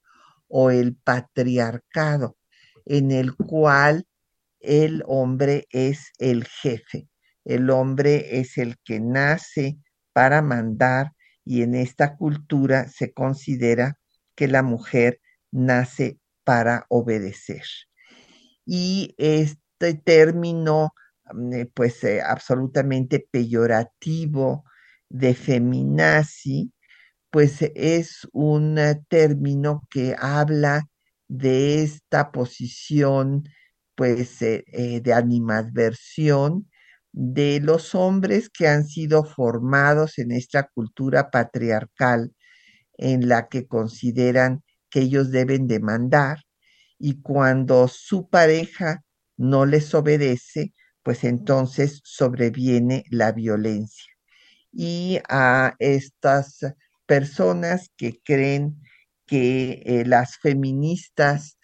o 0.47 0.71
el 0.71 0.95
patriarcado, 0.95 2.37
en 2.85 3.11
el 3.11 3.35
cual 3.35 4.05
el 4.59 5.03
hombre 5.07 5.67
es 5.71 6.11
el 6.17 6.45
jefe, 6.45 7.07
el 7.45 7.69
hombre 7.69 8.39
es 8.39 8.57
el 8.57 8.77
que 8.83 8.99
nace 8.99 9.77
para 10.13 10.41
mandar 10.41 11.13
y 11.45 11.61
en 11.61 11.75
esta 11.75 12.17
cultura 12.17 12.89
se 12.89 13.13
considera 13.13 13.99
que 14.35 14.47
la 14.47 14.63
mujer 14.63 15.21
nace 15.51 16.19
para 16.43 16.85
obedecer. 16.89 17.63
Y 18.65 19.15
este 19.17 19.93
término, 19.95 20.93
mm, 21.33 21.53
eh, 21.53 21.71
pues 21.73 22.03
eh, 22.03 22.21
absolutamente 22.21 23.25
peyorativo 23.31 24.65
de 25.09 25.33
feminazi, 25.33 26.73
pues 27.31 27.57
es 27.75 28.27
un 28.33 28.77
eh, 28.79 29.01
término 29.09 29.83
que 29.91 30.15
habla 30.19 30.87
de 31.27 31.83
esta 31.83 32.31
posición, 32.31 33.43
pues, 33.95 34.39
de 34.39 35.13
animadversión 35.13 36.69
de 37.11 37.59
los 37.61 37.95
hombres 37.95 38.49
que 38.49 38.67
han 38.67 38.85
sido 38.87 39.23
formados 39.25 40.19
en 40.19 40.31
esta 40.31 40.67
cultura 40.69 41.31
patriarcal 41.31 42.33
en 42.97 43.27
la 43.29 43.47
que 43.49 43.67
consideran 43.67 44.63
que 44.89 45.01
ellos 45.01 45.31
deben 45.31 45.67
demandar 45.67 46.39
y 46.99 47.21
cuando 47.21 47.87
su 47.87 48.29
pareja 48.29 49.03
no 49.37 49.65
les 49.65 49.93
obedece, 49.95 50.73
pues 51.03 51.23
entonces 51.23 52.01
sobreviene 52.03 53.03
la 53.11 53.31
violencia. 53.33 54.11
Y 54.71 55.19
a 55.29 55.75
estas 55.79 56.59
personas 57.07 57.91
que 57.97 58.21
creen 58.23 58.81
que 59.25 59.81
eh, 59.85 60.05
las 60.05 60.37
feministas 60.37 61.57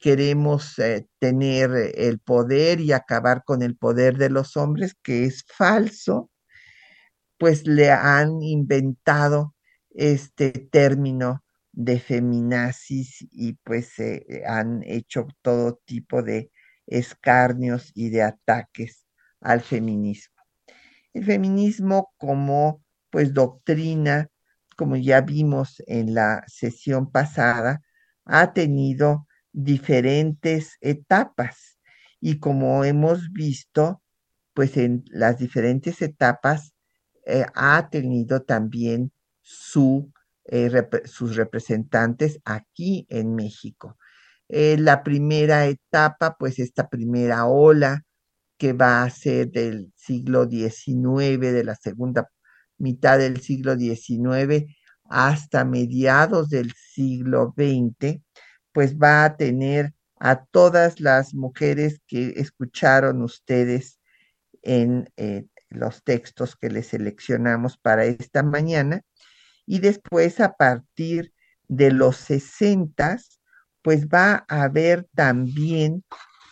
queremos 0.00 0.78
eh, 0.78 1.06
tener 1.18 1.70
el 1.96 2.18
poder 2.18 2.80
y 2.80 2.92
acabar 2.92 3.44
con 3.44 3.62
el 3.62 3.76
poder 3.76 4.16
de 4.16 4.30
los 4.30 4.56
hombres, 4.56 4.94
que 5.02 5.24
es 5.24 5.44
falso, 5.46 6.30
pues 7.38 7.66
le 7.66 7.90
han 7.90 8.42
inventado 8.42 9.54
este 9.90 10.50
término 10.50 11.44
de 11.72 12.00
feminazis 12.00 13.26
y 13.30 13.54
pues 13.64 13.90
se 13.94 14.42
han 14.46 14.82
hecho 14.84 15.26
todo 15.42 15.80
tipo 15.84 16.22
de 16.22 16.50
escarnios 16.86 17.90
y 17.94 18.10
de 18.10 18.22
ataques 18.22 19.06
al 19.40 19.60
feminismo. 19.60 20.34
El 21.12 21.24
feminismo 21.24 22.12
como 22.16 22.82
pues 23.10 23.32
doctrina, 23.32 24.28
como 24.74 24.96
ya 24.96 25.20
vimos 25.22 25.82
en 25.86 26.14
la 26.14 26.44
sesión 26.46 27.10
pasada, 27.10 27.82
ha 28.24 28.52
tenido 28.52 29.26
diferentes 29.52 30.76
etapas 30.80 31.78
y 32.20 32.38
como 32.38 32.84
hemos 32.84 33.32
visto, 33.32 34.02
pues 34.54 34.76
en 34.76 35.04
las 35.10 35.38
diferentes 35.38 36.02
etapas 36.02 36.74
eh, 37.26 37.46
ha 37.54 37.88
tenido 37.90 38.42
también 38.42 39.12
su, 39.42 40.12
eh, 40.46 40.70
sus 41.04 41.36
representantes 41.36 42.40
aquí 42.44 43.06
en 43.10 43.34
México. 43.34 43.98
Eh, 44.48 44.76
la 44.78 45.02
primera 45.02 45.66
etapa, 45.66 46.36
pues 46.38 46.58
esta 46.58 46.88
primera 46.88 47.46
ola 47.46 48.04
que 48.58 48.72
va 48.72 49.02
a 49.02 49.10
ser 49.10 49.50
del 49.50 49.92
siglo 49.96 50.48
XIX, 50.48 51.52
de 51.52 51.64
la 51.64 51.74
segunda 51.76 52.30
mitad 52.84 53.18
del 53.18 53.40
siglo 53.40 53.76
XIX 53.76 54.66
hasta 55.08 55.64
mediados 55.64 56.50
del 56.50 56.72
siglo 56.72 57.54
XX, 57.56 58.20
pues 58.72 58.96
va 58.96 59.24
a 59.24 59.36
tener 59.36 59.94
a 60.20 60.44
todas 60.44 61.00
las 61.00 61.34
mujeres 61.34 62.00
que 62.06 62.34
escucharon 62.36 63.22
ustedes 63.22 64.00
en 64.62 65.10
eh, 65.16 65.46
los 65.68 66.02
textos 66.04 66.56
que 66.56 66.70
les 66.70 66.88
seleccionamos 66.88 67.76
para 67.76 68.04
esta 68.04 68.42
mañana. 68.42 69.02
Y 69.66 69.80
después, 69.80 70.40
a 70.40 70.52
partir 70.56 71.32
de 71.68 71.90
los 71.90 72.16
sesentas, 72.16 73.40
pues 73.82 74.08
va 74.08 74.44
a 74.48 74.62
haber 74.62 75.06
también 75.14 76.04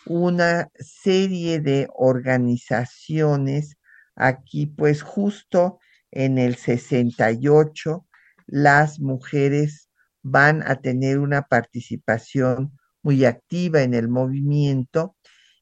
una 0.05 0.69
serie 0.75 1.59
de 1.59 1.87
organizaciones 1.93 3.77
aquí, 4.15 4.67
pues 4.67 5.01
justo 5.01 5.79
en 6.13 6.37
el 6.37 6.55
68, 6.55 8.05
las 8.47 8.99
mujeres 8.99 9.89
van 10.21 10.63
a 10.63 10.79
tener 10.79 11.19
una 11.19 11.43
participación 11.43 12.77
muy 13.01 13.25
activa 13.25 13.81
en 13.81 13.93
el 13.93 14.07
movimiento 14.07 15.15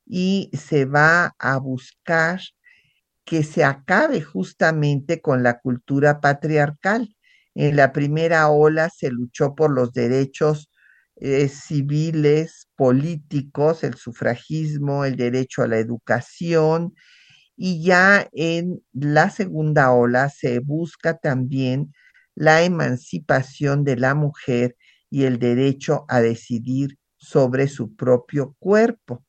y 0.05 0.51
se 0.53 0.85
va 0.85 1.33
a 1.39 1.57
buscar 1.57 2.41
que 3.23 3.43
se 3.43 3.63
acabe 3.63 4.21
justamente 4.21 5.21
con 5.21 5.41
la 5.41 5.59
cultura 5.59 6.19
patriarcal. 6.19 7.15
En 7.55 7.75
la 7.77 7.93
primera 7.93 8.49
ola 8.49 8.89
se 8.89 9.09
luchó 9.09 9.55
por 9.55 9.71
los 9.71 9.93
derechos 9.93 10.69
eh, 11.15 11.47
civiles, 11.47 12.67
políticos, 12.75 13.83
el 13.83 13.95
sufragismo, 13.95 15.05
el 15.05 15.15
derecho 15.15 15.61
a 15.61 15.67
la 15.67 15.77
educación, 15.77 16.93
y 17.55 17.83
ya 17.83 18.27
en 18.33 18.83
la 18.93 19.29
segunda 19.29 19.91
ola 19.91 20.29
se 20.29 20.59
busca 20.59 21.17
también 21.17 21.93
la 22.35 22.63
emancipación 22.63 23.83
de 23.83 23.97
la 23.97 24.15
mujer 24.15 24.75
y 25.09 25.25
el 25.25 25.39
derecho 25.39 26.05
a 26.07 26.21
decidir 26.21 26.97
sobre 27.17 27.67
su 27.67 27.95
propio 27.95 28.55
cuerpo. 28.59 29.23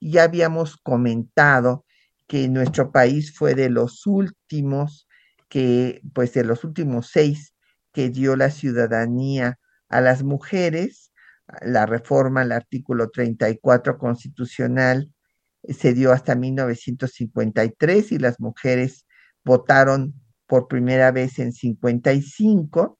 Ya 0.00 0.24
habíamos 0.24 0.76
comentado 0.76 1.84
que 2.28 2.48
nuestro 2.48 2.92
país 2.92 3.34
fue 3.34 3.54
de 3.54 3.70
los 3.70 4.06
últimos 4.06 5.08
que, 5.48 6.02
pues 6.14 6.34
de 6.34 6.44
los 6.44 6.64
últimos 6.64 7.10
seis 7.10 7.54
que 7.92 8.10
dio 8.10 8.36
la 8.36 8.50
ciudadanía 8.50 9.58
a 9.88 10.00
las 10.00 10.22
mujeres. 10.22 11.12
La 11.62 11.86
reforma 11.86 12.42
al 12.42 12.52
artículo 12.52 13.08
34 13.10 13.98
constitucional 13.98 15.12
se 15.68 15.94
dio 15.94 16.12
hasta 16.12 16.34
1953 16.34 18.12
y 18.12 18.18
las 18.18 18.40
mujeres 18.40 19.06
votaron 19.44 20.14
por 20.46 20.68
primera 20.68 21.10
vez 21.10 21.38
en 21.38 21.52
55 21.52 22.98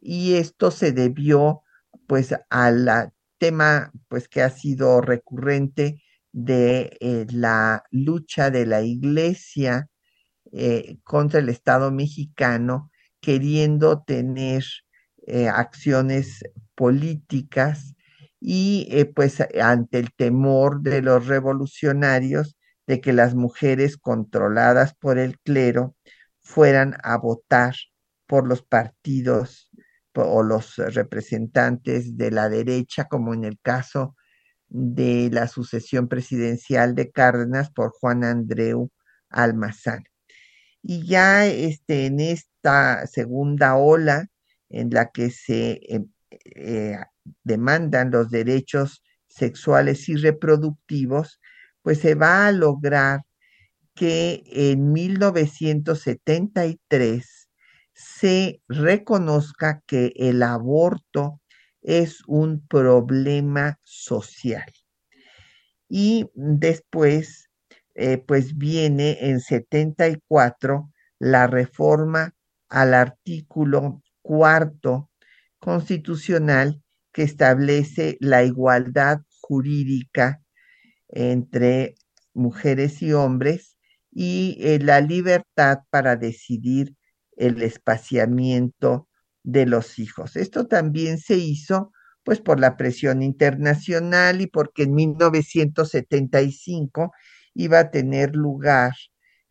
y 0.00 0.34
esto 0.34 0.70
se 0.70 0.92
debió 0.92 1.62
pues 2.06 2.34
al 2.50 3.12
tema 3.38 3.92
pues 4.08 4.28
que 4.28 4.42
ha 4.42 4.50
sido 4.50 5.00
recurrente 5.00 6.02
de 6.32 6.96
eh, 7.00 7.26
la 7.30 7.84
lucha 7.90 8.50
de 8.50 8.66
la 8.66 8.82
iglesia 8.82 9.88
eh, 10.52 10.98
contra 11.04 11.40
el 11.40 11.48
Estado 11.48 11.90
mexicano 11.90 12.90
queriendo 13.20 14.02
tener 14.02 14.64
eh, 15.26 15.48
acciones 15.48 16.44
políticas 16.74 17.94
y 18.46 19.04
pues 19.14 19.42
ante 19.62 19.98
el 19.98 20.12
temor 20.12 20.82
de 20.82 21.00
los 21.00 21.26
revolucionarios 21.28 22.58
de 22.86 23.00
que 23.00 23.14
las 23.14 23.34
mujeres 23.34 23.96
controladas 23.96 24.94
por 24.94 25.18
el 25.18 25.38
clero 25.40 25.96
fueran 26.42 26.94
a 27.02 27.16
votar 27.16 27.74
por 28.26 28.46
los 28.46 28.62
partidos 28.62 29.70
o 30.12 30.42
los 30.42 30.76
representantes 30.76 32.18
de 32.18 32.30
la 32.30 32.50
derecha, 32.50 33.04
como 33.04 33.32
en 33.32 33.44
el 33.44 33.58
caso 33.62 34.14
de 34.68 35.30
la 35.32 35.48
sucesión 35.48 36.08
presidencial 36.08 36.94
de 36.94 37.10
Cárdenas 37.10 37.70
por 37.70 37.92
Juan 37.92 38.24
Andreu 38.24 38.90
Almazán. 39.30 40.04
Y 40.82 41.06
ya 41.06 41.46
este, 41.46 42.04
en 42.06 42.20
esta 42.20 43.06
segunda 43.06 43.76
ola 43.76 44.26
en 44.68 44.90
la 44.90 45.10
que 45.10 45.30
se 45.30 45.80
em, 45.88 46.08
eh, 46.30 46.98
demandan 47.42 48.10
los 48.10 48.30
derechos 48.30 49.02
sexuales 49.28 50.08
y 50.08 50.16
reproductivos, 50.16 51.40
pues 51.82 52.00
se 52.00 52.14
va 52.14 52.46
a 52.46 52.52
lograr 52.52 53.20
que 53.94 54.42
en 54.46 54.92
1973 54.92 57.48
se 57.92 58.62
reconozca 58.68 59.82
que 59.86 60.12
el 60.16 60.42
aborto 60.42 61.40
es 61.82 62.22
un 62.26 62.66
problema 62.66 63.78
social. 63.84 64.72
Y 65.88 66.28
después, 66.34 67.50
eh, 67.94 68.18
pues 68.18 68.56
viene 68.56 69.18
en 69.20 69.40
74 69.40 70.90
la 71.18 71.46
reforma 71.46 72.34
al 72.68 72.94
artículo 72.94 74.02
cuarto 74.22 75.10
constitucional 75.60 76.83
que 77.14 77.22
establece 77.22 78.18
la 78.20 78.44
igualdad 78.44 79.22
jurídica 79.40 80.42
entre 81.08 81.94
mujeres 82.34 83.00
y 83.02 83.14
hombres 83.14 83.78
y 84.10 84.58
eh, 84.60 84.78
la 84.80 85.00
libertad 85.00 85.78
para 85.90 86.16
decidir 86.16 86.94
el 87.36 87.62
espaciamiento 87.62 89.08
de 89.44 89.66
los 89.66 89.98
hijos. 89.98 90.36
Esto 90.36 90.66
también 90.66 91.18
se 91.18 91.36
hizo 91.36 91.92
pues 92.24 92.40
por 92.40 92.58
la 92.58 92.76
presión 92.76 93.22
internacional 93.22 94.40
y 94.40 94.48
porque 94.48 94.82
en 94.84 94.94
1975 94.94 97.12
iba 97.54 97.78
a 97.78 97.90
tener 97.90 98.34
lugar 98.34 98.94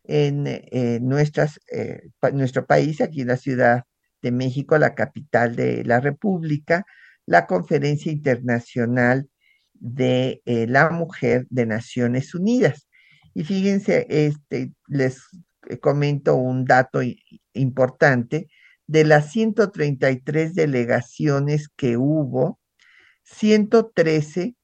en 0.02 0.46
eh, 0.46 0.98
nuestras, 1.00 1.60
eh, 1.72 2.10
nuestro 2.32 2.66
país, 2.66 3.00
aquí 3.00 3.22
en 3.22 3.28
la 3.28 3.36
Ciudad 3.38 3.84
de 4.20 4.32
México, 4.32 4.76
la 4.76 4.94
capital 4.94 5.56
de 5.56 5.82
la 5.84 6.00
República, 6.00 6.84
la 7.26 7.46
Conferencia 7.46 8.12
Internacional 8.12 9.28
de 9.72 10.42
eh, 10.44 10.66
la 10.66 10.90
Mujer 10.90 11.46
de 11.50 11.66
Naciones 11.66 12.34
Unidas. 12.34 12.88
Y 13.34 13.44
fíjense, 13.44 14.06
este, 14.08 14.72
les 14.86 15.22
comento 15.80 16.36
un 16.36 16.64
dato 16.64 17.00
importante. 17.52 18.48
De 18.86 19.04
las 19.04 19.32
133 19.32 20.54
delegaciones 20.54 21.68
que 21.74 21.96
hubo, 21.96 22.60
113 23.24 24.54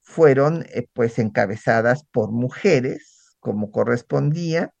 fueron 0.00 0.64
eh, 0.70 0.86
pues 0.92 1.18
encabezadas 1.18 2.04
por 2.10 2.32
mujeres, 2.32 3.36
como 3.40 3.70
correspondía, 3.70 4.72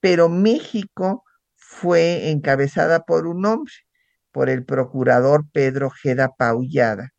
pero 0.00 0.28
México 0.28 1.24
fue 1.56 2.30
encabezada 2.30 3.04
por 3.04 3.26
un 3.26 3.44
hombre, 3.44 3.72
por 4.32 4.50
el 4.50 4.64
procurador 4.64 5.46
Pedro 5.52 5.90
Jeda 5.90 6.30
Paullada, 6.36 7.12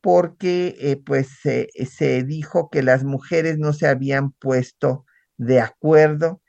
porque 0.00 0.76
eh, 0.80 0.96
pues 1.04 1.28
se 1.42 2.24
dijo 2.24 2.70
que 2.70 2.82
las 2.82 3.04
mujeres 3.04 3.58
no 3.58 3.72
se 3.72 3.86
habían 3.86 4.32
puesto 4.32 5.04
de 5.36 5.60
acuerdo 5.60 6.42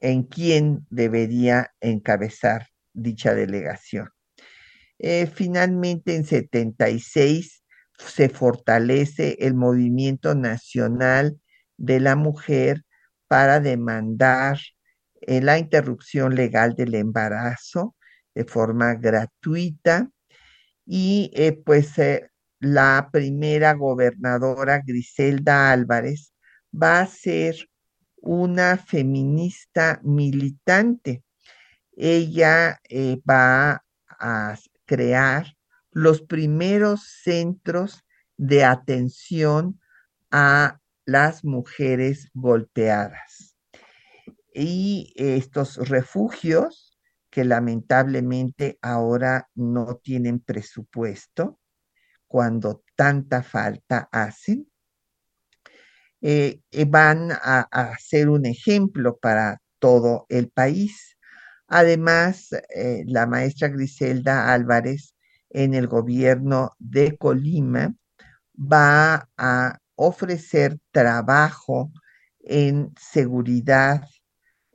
en 0.00 0.24
quién 0.24 0.86
debería 0.90 1.72
encabezar 1.80 2.68
dicha 2.92 3.34
delegación. 3.34 4.10
Eh, 4.98 5.26
finalmente, 5.26 6.14
en 6.14 6.24
76 6.24 7.64
se 7.98 8.28
fortalece 8.28 9.36
el 9.40 9.54
movimiento 9.54 10.34
nacional 10.34 11.40
de 11.76 12.00
la 12.00 12.16
mujer 12.16 12.84
para 13.28 13.60
demandar 13.60 14.58
eh, 15.20 15.40
la 15.40 15.58
interrupción 15.58 16.34
legal 16.34 16.74
del 16.74 16.94
embarazo 16.94 17.96
de 18.34 18.44
forma 18.44 18.94
gratuita 18.94 20.10
y 20.86 21.30
eh, 21.34 21.52
pues 21.52 21.94
la 22.60 23.08
primera 23.12 23.74
gobernadora 23.74 24.82
Griselda 24.84 25.72
Álvarez 25.72 26.32
va 26.72 27.00
a 27.00 27.06
ser 27.06 27.68
una 28.16 28.76
feminista 28.76 30.00
militante. 30.02 31.24
Ella 31.96 32.80
eh, 32.88 33.20
va 33.28 33.84
a 34.06 34.58
crear 34.86 35.56
los 35.90 36.22
primeros 36.22 37.02
centros 37.22 38.02
de 38.36 38.64
atención 38.64 39.80
a 40.30 40.78
las 41.04 41.44
mujeres 41.44 42.30
golpeadas. 42.32 43.56
Y 44.54 45.12
estos 45.16 45.76
refugios, 45.88 46.91
que 47.32 47.44
lamentablemente 47.44 48.78
ahora 48.82 49.48
no 49.54 49.96
tienen 49.96 50.38
presupuesto, 50.38 51.58
cuando 52.28 52.84
tanta 52.94 53.42
falta 53.42 54.10
hacen, 54.12 54.68
eh, 56.20 56.60
eh, 56.70 56.84
van 56.84 57.32
a, 57.32 57.96
ser 57.98 58.28
un 58.28 58.44
ejemplo 58.44 59.16
para 59.16 59.62
todo 59.78 60.26
el 60.28 60.50
país. 60.50 61.16
Además, 61.68 62.48
eh, 62.74 63.04
la 63.06 63.26
maestra 63.26 63.68
Griselda 63.68 64.52
Álvarez 64.52 65.14
en 65.48 65.72
el 65.72 65.88
gobierno 65.88 66.72
de 66.78 67.16
Colima 67.16 67.94
va 68.54 69.28
a 69.38 69.78
ofrecer 69.94 70.78
trabajo 70.90 71.90
en 72.40 72.92
seguridad, 73.00 74.04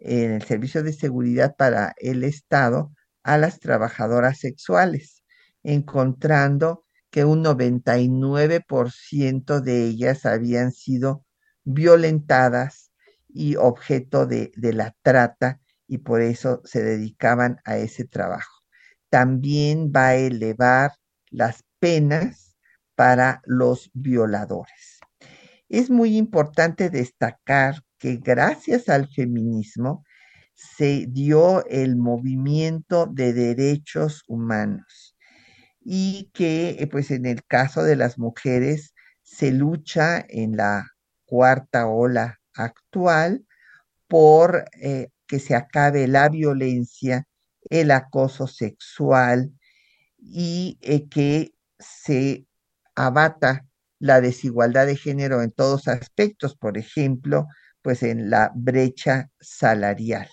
en 0.08 0.32
el 0.32 0.42
servicio 0.42 0.82
de 0.84 0.94
seguridad 0.94 1.56
para 1.58 1.94
el 1.98 2.24
Estado 2.24 2.94
a 3.24 3.38
las 3.38 3.60
trabajadoras 3.60 4.40
sexuales, 4.40 5.24
encontrando 5.64 6.86
que 7.12 7.26
un 7.26 7.44
99% 7.44 9.62
de 9.62 9.86
ellas 9.86 10.26
habían 10.26 10.72
sido 10.72 11.26
violentadas 11.64 12.92
y 13.28 13.56
objeto 13.58 14.26
de, 14.26 14.52
la 14.56 14.96
trata 15.02 15.60
y 15.88 16.00
por 16.00 16.22
eso 16.22 16.62
se 16.64 16.84
dedicaban 16.84 17.60
a 17.66 17.78
ese 17.78 18.06
trabajo. 18.06 18.64
También 19.10 19.92
va 19.96 20.08
a 20.08 20.16
elevar 20.16 20.92
las 21.30 21.64
penas 21.80 22.56
para 22.96 23.42
los 23.46 23.92
violadores. 23.94 25.00
Es 25.70 25.90
muy 25.90 26.18
importante 26.18 26.90
destacar 26.90 27.84
que 28.00 28.18
gracias 28.18 28.90
al 28.90 29.08
feminismo 29.10 30.04
se 30.54 31.06
dio 31.10 31.66
el 31.68 31.96
movimiento 31.96 33.06
de 33.06 33.34
derechos 33.34 34.24
humanos 34.28 35.16
y 35.82 36.30
que 36.34 36.78
eh, 36.80 36.88
pues 36.88 37.12
en 37.12 37.26
el 37.26 37.46
caso 37.46 37.84
de 37.84 37.96
las 37.96 38.18
mujeres 38.18 38.94
se 39.22 39.52
lucha 39.52 40.26
en 40.28 40.58
la 40.58 40.88
cuarta 41.26 41.88
ola 41.88 42.40
actual 42.56 43.46
por 44.08 44.66
eh, 44.82 45.10
que 45.28 45.40
se 45.40 45.56
acabe 45.56 46.08
la 46.08 46.30
violencia, 46.30 47.28
el 47.70 47.92
acoso 47.92 48.48
sexual 48.48 49.52
y 50.18 50.78
eh, 50.82 51.08
que 51.08 51.54
se 51.80 52.48
abata 52.96 53.66
la 54.00 54.22
desigualdad 54.22 54.88
de 54.88 54.96
género 54.96 55.42
en 55.42 55.52
todos 55.52 55.88
aspectos, 55.88 56.56
por 56.56 56.78
ejemplo, 56.78 57.48
pues 57.82 58.04
en 58.04 58.30
la 58.30 58.52
brecha 58.56 59.30
salarial. 59.40 60.30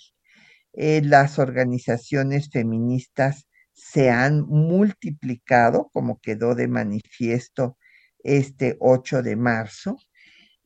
Eh, 0.75 1.03
las 1.05 1.39
organizaciones 1.39 2.51
feministas 2.51 3.47
se 3.73 4.11
han 4.11 4.43
multiplicado, 4.43 5.91
como 5.93 6.21
quedó 6.21 6.55
de 6.55 6.69
manifiesto 6.69 7.79
este 8.25 8.77
8 8.81 9.23
de 9.23 9.37
marzo, 9.37 9.97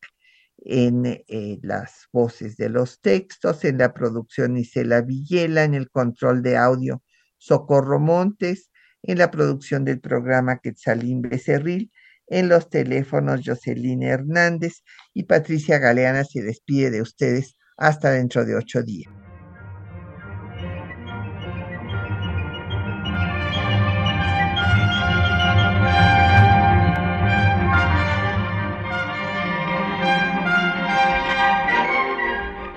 en 0.58 1.06
eh, 1.06 1.60
las 1.62 2.10
voces 2.12 2.58
de 2.58 2.68
los 2.68 3.00
textos, 3.00 3.64
en 3.64 3.78
la 3.78 3.94
producción 3.94 4.58
Isela 4.58 5.02
Villela, 5.02 5.64
en 5.64 5.74
el 5.74 5.90
control 5.90 6.44
de 6.44 6.58
audio 6.58 7.02
Socorro 7.38 7.98
Montes, 7.98 8.72
en 9.04 9.20
la 9.20 9.32
producción 9.32 9.86
del 9.86 10.02
programa 10.02 10.58
Quetzalín 10.58 11.22
Becerril, 11.22 11.94
en 12.32 12.48
los 12.48 12.70
teléfonos 12.70 13.42
Jocelyn 13.46 14.04
Hernández 14.04 14.84
y 15.14 15.24
Patricia 15.24 15.78
Galeana 15.78 16.24
se 16.24 16.42
despide 16.42 16.90
de 16.90 17.02
ustedes 17.02 17.58
hasta 17.78 18.12
dentro 18.12 18.46
de 18.46 18.56
ocho 18.56 18.82
días. 18.82 19.12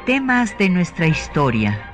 Temas 0.04 0.58
de 0.58 0.68
nuestra 0.68 1.06
historia. 1.06 1.93